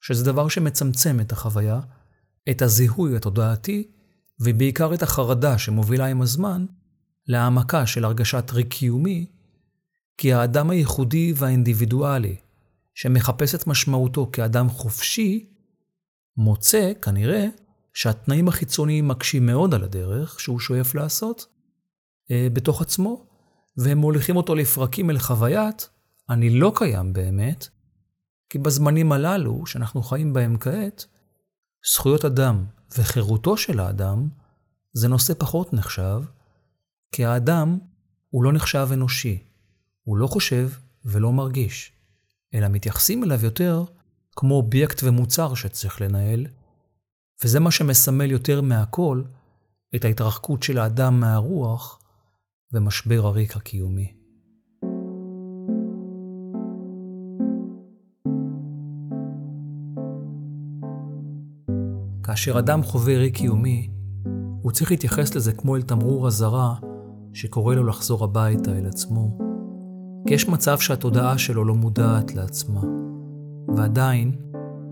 שזה 0.00 0.24
דבר 0.24 0.48
שמצמצם 0.48 1.20
את 1.20 1.32
החוויה, 1.32 1.80
את 2.50 2.62
הזיהוי 2.62 3.16
התודעתי, 3.16 3.90
ובעיקר 4.44 4.94
את 4.94 5.02
החרדה 5.02 5.58
שמובילה 5.58 6.06
עם 6.06 6.22
הזמן 6.22 6.66
להעמקה 7.26 7.86
של 7.86 8.04
הרגשת 8.04 8.50
ריק 8.52 8.68
קיומי, 8.68 9.26
כי 10.18 10.32
האדם 10.32 10.70
הייחודי 10.70 11.32
והאינדיבידואלי, 11.36 12.36
שמחפש 12.94 13.54
את 13.54 13.66
משמעותו 13.66 14.30
כאדם 14.32 14.68
חופשי, 14.68 15.46
מוצא, 16.36 16.92
כנראה, 17.02 17.46
שהתנאים 17.94 18.48
החיצוניים 18.48 19.08
מקשים 19.08 19.46
מאוד 19.46 19.74
על 19.74 19.84
הדרך 19.84 20.40
שהוא 20.40 20.60
שואף 20.60 20.94
לעשות 20.94 21.46
אה, 22.30 22.48
בתוך 22.52 22.82
עצמו, 22.82 23.26
והם 23.76 23.98
מוליכים 23.98 24.36
אותו 24.36 24.54
לפרקים 24.54 25.10
אל 25.10 25.18
חוויית 25.18 25.88
אני 26.30 26.50
לא 26.50 26.72
קיים 26.74 27.12
באמת, 27.12 27.68
כי 28.50 28.58
בזמנים 28.58 29.12
הללו 29.12 29.66
שאנחנו 29.66 30.02
חיים 30.02 30.32
בהם 30.32 30.56
כעת, 30.60 31.04
זכויות 31.92 32.24
אדם 32.24 32.64
וחירותו 32.98 33.56
של 33.56 33.80
האדם 33.80 34.28
זה 34.92 35.08
נושא 35.08 35.34
פחות 35.38 35.72
נחשב, 35.72 36.22
כי 37.12 37.24
האדם 37.24 37.78
הוא 38.28 38.44
לא 38.44 38.52
נחשב 38.52 38.88
אנושי, 38.92 39.42
הוא 40.02 40.16
לא 40.16 40.26
חושב 40.26 40.70
ולא 41.04 41.32
מרגיש, 41.32 41.92
אלא 42.54 42.68
מתייחסים 42.68 43.24
אליו 43.24 43.44
יותר 43.44 43.84
כמו 44.36 44.54
אובייקט 44.54 45.00
ומוצר 45.02 45.54
שצריך 45.54 46.00
לנהל, 46.00 46.46
וזה 47.44 47.60
מה 47.60 47.70
שמסמל 47.70 48.30
יותר 48.30 48.60
מהכל 48.60 49.22
את 49.94 50.04
ההתרחקות 50.04 50.62
של 50.62 50.78
האדם 50.78 51.20
מהרוח 51.20 52.00
ומשבר 52.72 53.26
הריק 53.26 53.56
הקיומי. 53.56 54.21
כאשר 62.32 62.58
אדם 62.58 62.82
חווה 62.82 63.18
ריק 63.18 63.36
קיומי, 63.36 63.90
הוא 64.62 64.72
צריך 64.72 64.90
להתייחס 64.90 65.34
לזה 65.34 65.52
כמו 65.52 65.76
אל 65.76 65.82
תמרור 65.82 66.26
אזהרה 66.26 66.74
שקורא 67.32 67.74
לו 67.74 67.84
לחזור 67.84 68.24
הביתה 68.24 68.78
אל 68.78 68.86
עצמו. 68.86 69.38
כי 70.26 70.34
יש 70.34 70.48
מצב 70.48 70.78
שהתודעה 70.78 71.38
שלו 71.38 71.64
לא 71.64 71.74
מודעת 71.74 72.34
לעצמה. 72.34 72.80
ועדיין, 73.76 74.32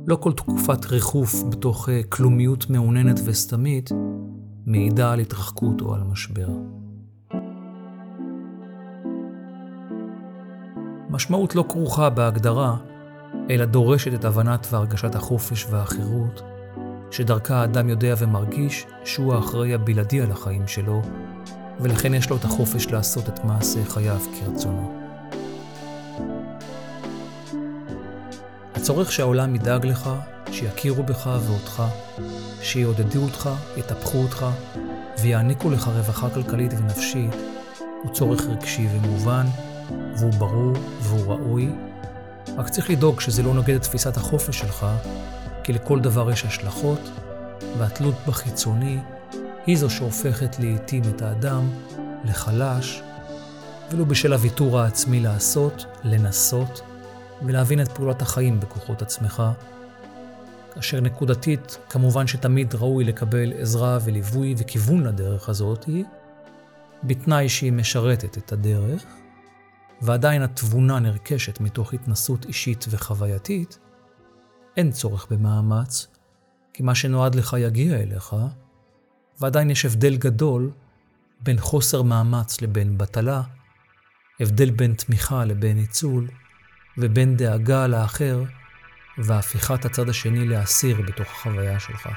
לא 0.07 0.17
כל 0.17 0.33
תקופת 0.33 0.87
ריחוף 0.87 1.43
בתוך 1.51 1.89
אה, 1.89 2.01
כלומיות 2.09 2.71
מעוננת 2.71 3.21
וסתמית 3.25 3.91
מעידה 4.67 5.13
על 5.13 5.19
התרחקות 5.19 5.81
או 5.81 5.95
על 5.95 6.03
משבר. 6.03 6.49
משמעות 11.11 11.55
לא 11.55 11.65
כרוכה 11.69 12.11
בהגדרה, 12.11 12.77
אלא 13.51 13.65
דורשת 13.65 14.15
את 14.15 14.25
הבנת 14.25 14.67
והרגשת 14.71 15.15
החופש 15.15 15.67
והחירות, 15.71 16.43
שדרכה 17.11 17.61
האדם 17.61 17.89
יודע 17.89 18.15
ומרגיש 18.19 18.87
שהוא 19.05 19.35
האחראי 19.35 19.75
הבלעדי 19.75 20.21
על 20.21 20.33
החיים 20.33 20.69
שלו, 20.69 21.03
ולכן 21.81 22.15
יש 22.15 22.31
לו 22.31 22.37
את 22.37 22.45
החופש 22.45 22.87
לעשות 22.87 23.29
את 23.29 23.45
מעשה 23.45 23.85
חייו 23.85 24.21
כרצונו. 24.41 25.01
הצורך 28.75 29.13
שהעולם 29.13 29.55
ידאג 29.55 29.87
לך, 29.87 30.11
שיכירו 30.53 31.03
בך 31.03 31.31
ואותך, 31.47 31.83
שיעודדו 32.63 33.23
אותך, 33.23 33.51
יטפחו 33.77 34.19
אותך, 34.19 34.47
ויעניקו 35.23 35.71
לך 35.71 35.87
רווחה 35.89 36.31
כלכלית 36.31 36.73
ונפשית, 36.79 37.35
הוא 38.03 38.13
צורך 38.13 38.41
רגשי 38.49 38.87
ומובן, 38.93 39.47
והוא 40.17 40.33
ברור 40.33 40.77
והוא 41.01 41.33
ראוי, 41.33 41.71
רק 42.57 42.69
צריך 42.69 42.91
לדאוג 42.91 43.21
שזה 43.21 43.43
לא 43.43 43.55
נוגד 43.55 43.75
את 43.75 43.83
תפיסת 43.83 44.17
החופש 44.17 44.59
שלך, 44.59 44.87
כי 45.65 45.73
לכל 45.73 46.01
דבר 46.01 46.31
יש 46.31 46.45
השלכות, 46.45 47.01
והתלות 47.79 48.15
בחיצוני 48.27 48.99
היא 49.67 49.79
זו 49.79 49.91
שהופכת 49.91 50.57
לעתים 50.59 51.03
את 51.15 51.23
האדם 51.23 51.71
לחלש, 52.25 53.03
ולו 53.91 54.07
בשל 54.07 54.33
הוויתור 54.33 54.81
העצמי 54.81 55.21
לעשות, 55.21 55.85
לנסות, 56.05 56.81
ולהבין 57.43 57.83
את 57.83 57.89
פעולת 57.89 58.23
החיים 58.23 58.61
בכוחות 58.61 59.03
עצמך, 59.03 59.43
כאשר 60.75 61.01
נקודתית, 61.01 61.79
כמובן 61.89 62.27
שתמיד 62.27 62.75
ראוי 62.75 63.05
לקבל 63.05 63.53
עזרה 63.59 63.99
וליווי 64.05 64.55
וכיוון 64.59 65.07
לדרך 65.07 65.49
הזאת, 65.49 65.85
היא, 65.85 66.05
בתנאי 67.05 67.49
שהיא 67.49 67.73
משרתת 67.73 68.39
את 68.39 68.53
הדרך, 68.53 69.05
ועדיין 70.03 70.43
התבונה 70.43 70.99
נרכשת 70.99 71.61
מתוך 71.61 71.95
התנסות 71.95 72.45
אישית 72.45 72.85
וחווייתית, 72.91 73.79
אין 74.77 74.91
צורך 74.91 75.27
במאמץ, 75.31 76.07
כי 76.73 76.83
מה 76.83 76.95
שנועד 76.95 77.35
לך 77.35 77.57
יגיע 77.59 77.97
אליך, 77.97 78.37
ועדיין 79.41 79.71
יש 79.71 79.85
הבדל 79.85 80.17
גדול 80.17 80.71
בין 81.41 81.59
חוסר 81.61 82.03
מאמץ 82.03 82.61
לבין 82.61 82.99
בטלה, 82.99 83.43
הבדל 84.41 84.71
בין 84.71 84.95
תמיכה 84.95 85.45
לבין 85.45 85.77
ניצול, 85.77 86.29
ובין 86.99 87.37
דאגה 87.37 87.87
לאחר 87.87 88.43
והפיכת 89.19 89.85
הצד 89.85 90.09
השני 90.09 90.49
לאסיר 90.49 91.03
בתוך 91.03 91.29
החוויה 91.29 91.81
שלך. 91.81 92.09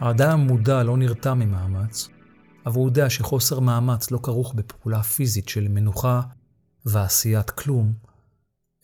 האדם 0.00 0.40
המודע 0.40 0.82
לא 0.82 0.96
נרתע 0.96 1.34
ממאמץ, 1.34 2.08
אבל 2.66 2.74
הוא 2.74 2.88
יודע 2.88 3.10
שחוסר 3.10 3.60
מאמץ 3.60 4.10
לא 4.10 4.18
כרוך 4.22 4.54
בפעולה 4.54 5.02
פיזית 5.02 5.48
של 5.48 5.68
מנוחה 5.68 6.20
ועשיית 6.84 7.50
כלום, 7.50 7.92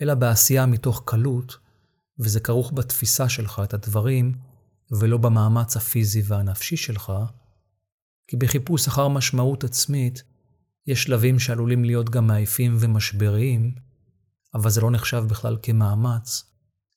אלא 0.01 0.15
בעשייה 0.15 0.67
מתוך 0.67 1.03
קלות, 1.07 1.57
וזה 2.19 2.41
כרוך 2.41 2.73
בתפיסה 2.75 3.29
שלך 3.29 3.61
את 3.65 3.75
הדברים, 3.75 4.33
ולא 4.91 5.17
במאמץ 5.17 5.77
הפיזי 5.77 6.23
והנפשי 6.25 6.77
שלך, 6.77 7.13
כי 8.29 8.37
בחיפוש 8.37 8.89
אחר 8.89 9.09
משמעות 9.09 9.65
עצמית, 9.65 10.23
יש 10.87 11.03
שלבים 11.03 11.39
שעלולים 11.39 11.85
להיות 11.85 12.11
גם 12.11 12.27
מעייפים 12.27 12.77
ומשבריים, 12.81 13.75
אבל 14.55 14.71
זה 14.71 14.81
לא 14.81 14.91
נחשב 14.91 15.25
בכלל 15.29 15.57
כמאמץ, 15.63 16.45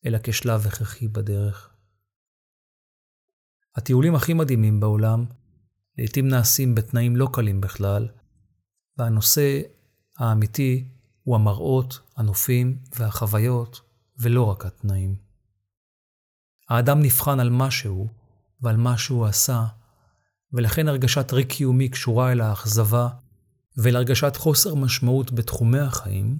אלא 0.05 0.17
כשלב 0.23 0.67
הכרחי 0.67 1.07
בדרך. 1.07 1.69
הטיולים 3.75 4.15
הכי 4.15 4.33
מדהימים 4.33 4.79
בעולם 4.79 5.25
לעתים 5.97 6.27
נעשים 6.27 6.75
בתנאים 6.75 7.15
לא 7.15 7.29
קלים 7.33 7.61
בכלל, 7.61 8.07
והנושא 8.97 9.61
האמיתי 10.17 10.87
הוא 11.23 11.35
המראות, 11.35 11.99
הנופים 12.15 12.79
והחוויות, 12.95 13.81
ולא 14.17 14.43
רק 14.43 14.65
התנאים. 14.65 15.15
האדם 16.69 17.01
נבחן 17.01 17.39
על 17.39 17.49
משהו 17.49 18.07
ועל 18.61 18.77
מה 18.77 18.97
שהוא 18.97 19.25
עשה, 19.25 19.65
ולכן 20.53 20.87
הרגשת 20.87 21.33
ריק 21.33 21.49
קיומי 21.49 21.89
קשורה 21.89 22.31
אל 22.31 22.41
האכזבה 22.41 23.09
ואל 23.77 23.95
הרגשת 23.95 24.35
חוסר 24.35 24.75
משמעות 24.75 25.31
בתחומי 25.31 25.79
החיים, 25.79 26.39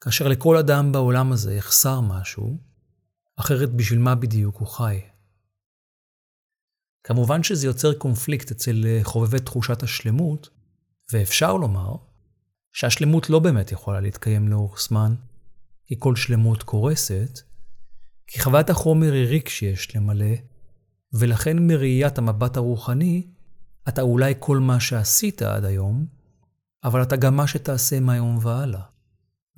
כאשר 0.00 0.28
לכל 0.28 0.56
אדם 0.56 0.92
בעולם 0.92 1.32
הזה 1.32 1.54
יחסר 1.54 2.00
משהו, 2.00 2.58
אחרת 3.36 3.72
בשביל 3.72 3.98
מה 3.98 4.14
בדיוק 4.14 4.56
הוא 4.56 4.68
חי. 4.68 5.00
כמובן 7.04 7.42
שזה 7.42 7.66
יוצר 7.66 7.94
קונפליקט 7.94 8.50
אצל 8.50 8.86
אה, 8.86 9.00
חובבי 9.02 9.38
תחושת 9.38 9.82
השלמות, 9.82 10.48
ואפשר 11.12 11.56
לומר 11.56 11.94
שהשלמות 12.72 13.30
לא 13.30 13.38
באמת 13.38 13.72
יכולה 13.72 14.00
להתקיים 14.00 14.48
לאורך 14.48 14.80
זמן, 14.80 15.14
כי 15.86 15.94
כל 15.98 16.16
שלמות 16.16 16.62
קורסת, 16.62 17.40
כי 18.26 18.40
חוויית 18.40 18.70
החומר 18.70 19.12
היא 19.12 19.26
ריק 19.26 19.48
שיש 19.48 19.96
למלא, 19.96 20.34
ולכן 21.12 21.66
מראיית 21.66 22.18
המבט 22.18 22.56
הרוחני, 22.56 23.26
אתה 23.88 24.02
אולי 24.02 24.34
כל 24.38 24.58
מה 24.58 24.80
שעשית 24.80 25.42
עד 25.42 25.64
היום, 25.64 26.06
אבל 26.84 27.02
אתה 27.02 27.16
גם 27.16 27.36
מה 27.36 27.46
שתעשה 27.46 28.00
מהיום 28.00 28.38
והלאה. 28.42 28.82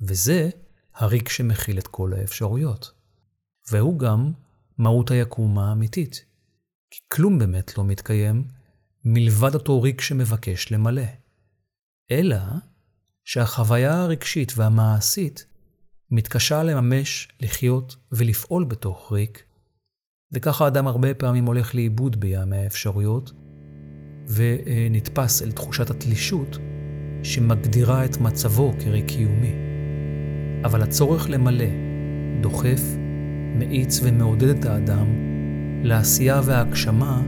וזה 0.01 0.49
הריק 0.95 1.29
שמכיל 1.29 1.77
את 1.77 1.87
כל 1.87 2.13
האפשרויות. 2.13 2.91
והוא 3.71 3.99
גם 3.99 4.31
מהות 4.77 5.11
היקום 5.11 5.59
האמיתית. 5.59 6.25
כי 6.93 6.99
כלום 7.13 7.39
באמת 7.39 7.77
לא 7.77 7.83
מתקיים 7.83 8.43
מלבד 9.05 9.53
אותו 9.53 9.81
ריק 9.81 10.01
שמבקש 10.01 10.71
למלא. 10.71 11.03
אלא 12.11 12.37
שהחוויה 13.23 14.01
הרגשית 14.01 14.53
והמעשית 14.55 15.45
מתקשה 16.11 16.63
לממש, 16.63 17.27
לחיות 17.41 17.95
ולפעול 18.11 18.63
בתוך 18.63 19.11
ריק, 19.11 19.43
וככה 20.31 20.65
האדם 20.65 20.87
הרבה 20.87 21.13
פעמים 21.13 21.45
הולך 21.45 21.75
לאיבוד 21.75 22.19
בימי 22.19 22.57
האפשרויות, 22.57 23.31
ונתפס 24.27 25.41
אל 25.41 25.51
תחושת 25.51 25.89
התלישות 25.89 26.57
שמגדירה 27.23 28.05
את 28.05 28.17
מצבו 28.17 28.73
כריק 28.79 29.05
קיומי. 29.07 29.53
אבל 30.65 30.81
הצורך 30.81 31.29
למלא 31.29 31.69
דוחף, 32.41 32.81
מאיץ 33.55 33.99
ומעודד 34.03 34.49
את 34.49 34.65
האדם 34.65 35.32
לעשייה 35.83 36.41
והגשמה 36.45 37.21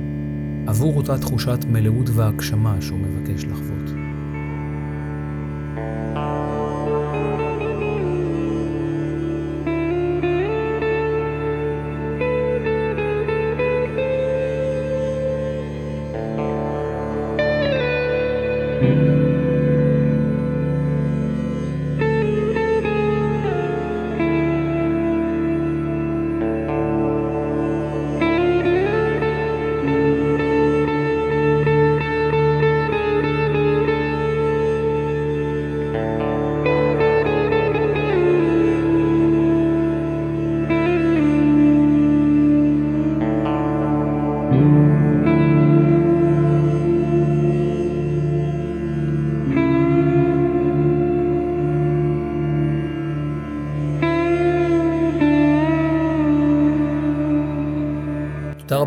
עבור 0.67 0.97
אותה 0.97 1.17
תחושת 1.17 1.65
מלאות 1.69 2.09
והגשמה 2.09 2.75
שהוא 2.81 2.99
מבקש 2.99 3.45
לחוות. 3.45 3.94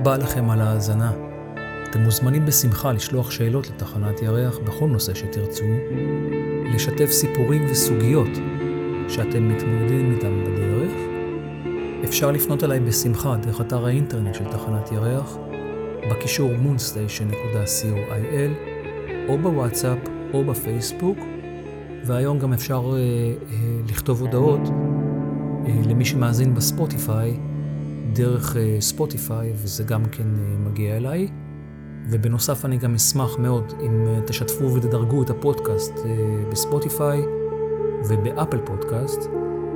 רבה 0.00 0.16
לכם 0.16 0.50
על 0.50 0.60
ההאזנה. 0.60 1.12
אתם 1.90 2.00
מוזמנים 2.00 2.46
בשמחה 2.46 2.92
לשלוח 2.92 3.30
שאלות 3.30 3.68
לתחנת 3.68 4.22
ירח 4.22 4.58
בכל 4.58 4.88
נושא 4.88 5.14
שתרצו, 5.14 5.64
לשתף 6.74 7.10
סיפורים 7.10 7.66
וסוגיות 7.70 8.28
שאתם 9.08 9.48
מתמודדים 9.48 10.14
איתם 10.14 10.44
בדרך. 10.44 10.92
אפשר 12.04 12.30
לפנות 12.30 12.64
אליי 12.64 12.80
בשמחה 12.80 13.36
דרך 13.36 13.60
אתר 13.60 13.86
האינטרנט 13.86 14.34
של 14.34 14.44
תחנת 14.44 14.92
ירח, 14.92 15.36
בקישור 16.10 16.50
moonstation.co.il, 16.50 18.50
או 19.28 19.38
בוואטסאפ 19.38 19.98
או 20.34 20.44
בפייסבוק, 20.44 21.18
והיום 22.04 22.38
גם 22.38 22.52
אפשר 22.52 22.80
uh, 22.80 22.84
uh, 22.92 22.94
לכתוב 23.90 24.20
הודעות 24.20 24.60
uh, 24.64 24.70
למי 25.88 26.04
שמאזין 26.04 26.54
בספוטיפיי. 26.54 27.47
דרך 28.18 28.56
ספוטיפיי, 28.80 29.52
וזה 29.54 29.84
גם 29.84 30.04
כן 30.04 30.28
מגיע 30.58 30.96
אליי. 30.96 31.28
ובנוסף 32.10 32.64
אני 32.64 32.78
גם 32.78 32.94
אשמח 32.94 33.38
מאוד 33.38 33.72
אם 33.80 34.06
תשתפו 34.26 34.74
ותדרגו 34.74 35.22
את 35.22 35.30
הפודקאסט 35.30 35.92
בספוטיפיי 36.52 37.22
ובאפל 38.08 38.58
פודקאסט. 38.64 39.20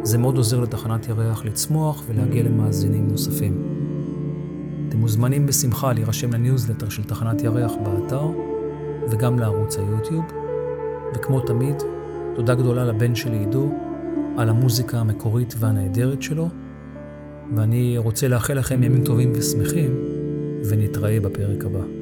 זה 0.03 0.19
מאוד 0.19 0.37
עוזר 0.37 0.61
לתחנת 0.61 1.09
ירח 1.09 1.45
לצמוח 1.45 2.03
ולהגיע 2.07 2.43
למאזינים 2.43 3.09
נוספים. 3.09 3.63
אתם 4.89 4.99
מוזמנים 4.99 5.47
בשמחה 5.47 5.93
להירשם 5.93 6.33
לניוזלטר 6.33 6.89
של 6.89 7.05
תחנת 7.05 7.43
ירח 7.43 7.73
באתר 7.85 8.27
וגם 9.11 9.39
לערוץ 9.39 9.79
היוטיוב. 9.79 10.25
וכמו 11.15 11.41
תמיד, 11.41 11.77
תודה 12.35 12.55
גדולה 12.55 12.85
לבן 12.85 13.15
שלי 13.15 13.39
עידו 13.39 13.73
על 14.37 14.49
המוזיקה 14.49 14.99
המקורית 14.99 15.55
והנהדרת 15.59 16.23
שלו. 16.23 16.49
ואני 17.57 17.99
רוצה 17.99 18.29
לאחל 18.29 18.55
לכם 18.55 18.83
ימים 18.83 19.05
טובים 19.05 19.33
ושמחים, 19.35 19.97
ונתראה 20.69 21.21
בפרק 21.21 21.65
הבא. 21.65 22.02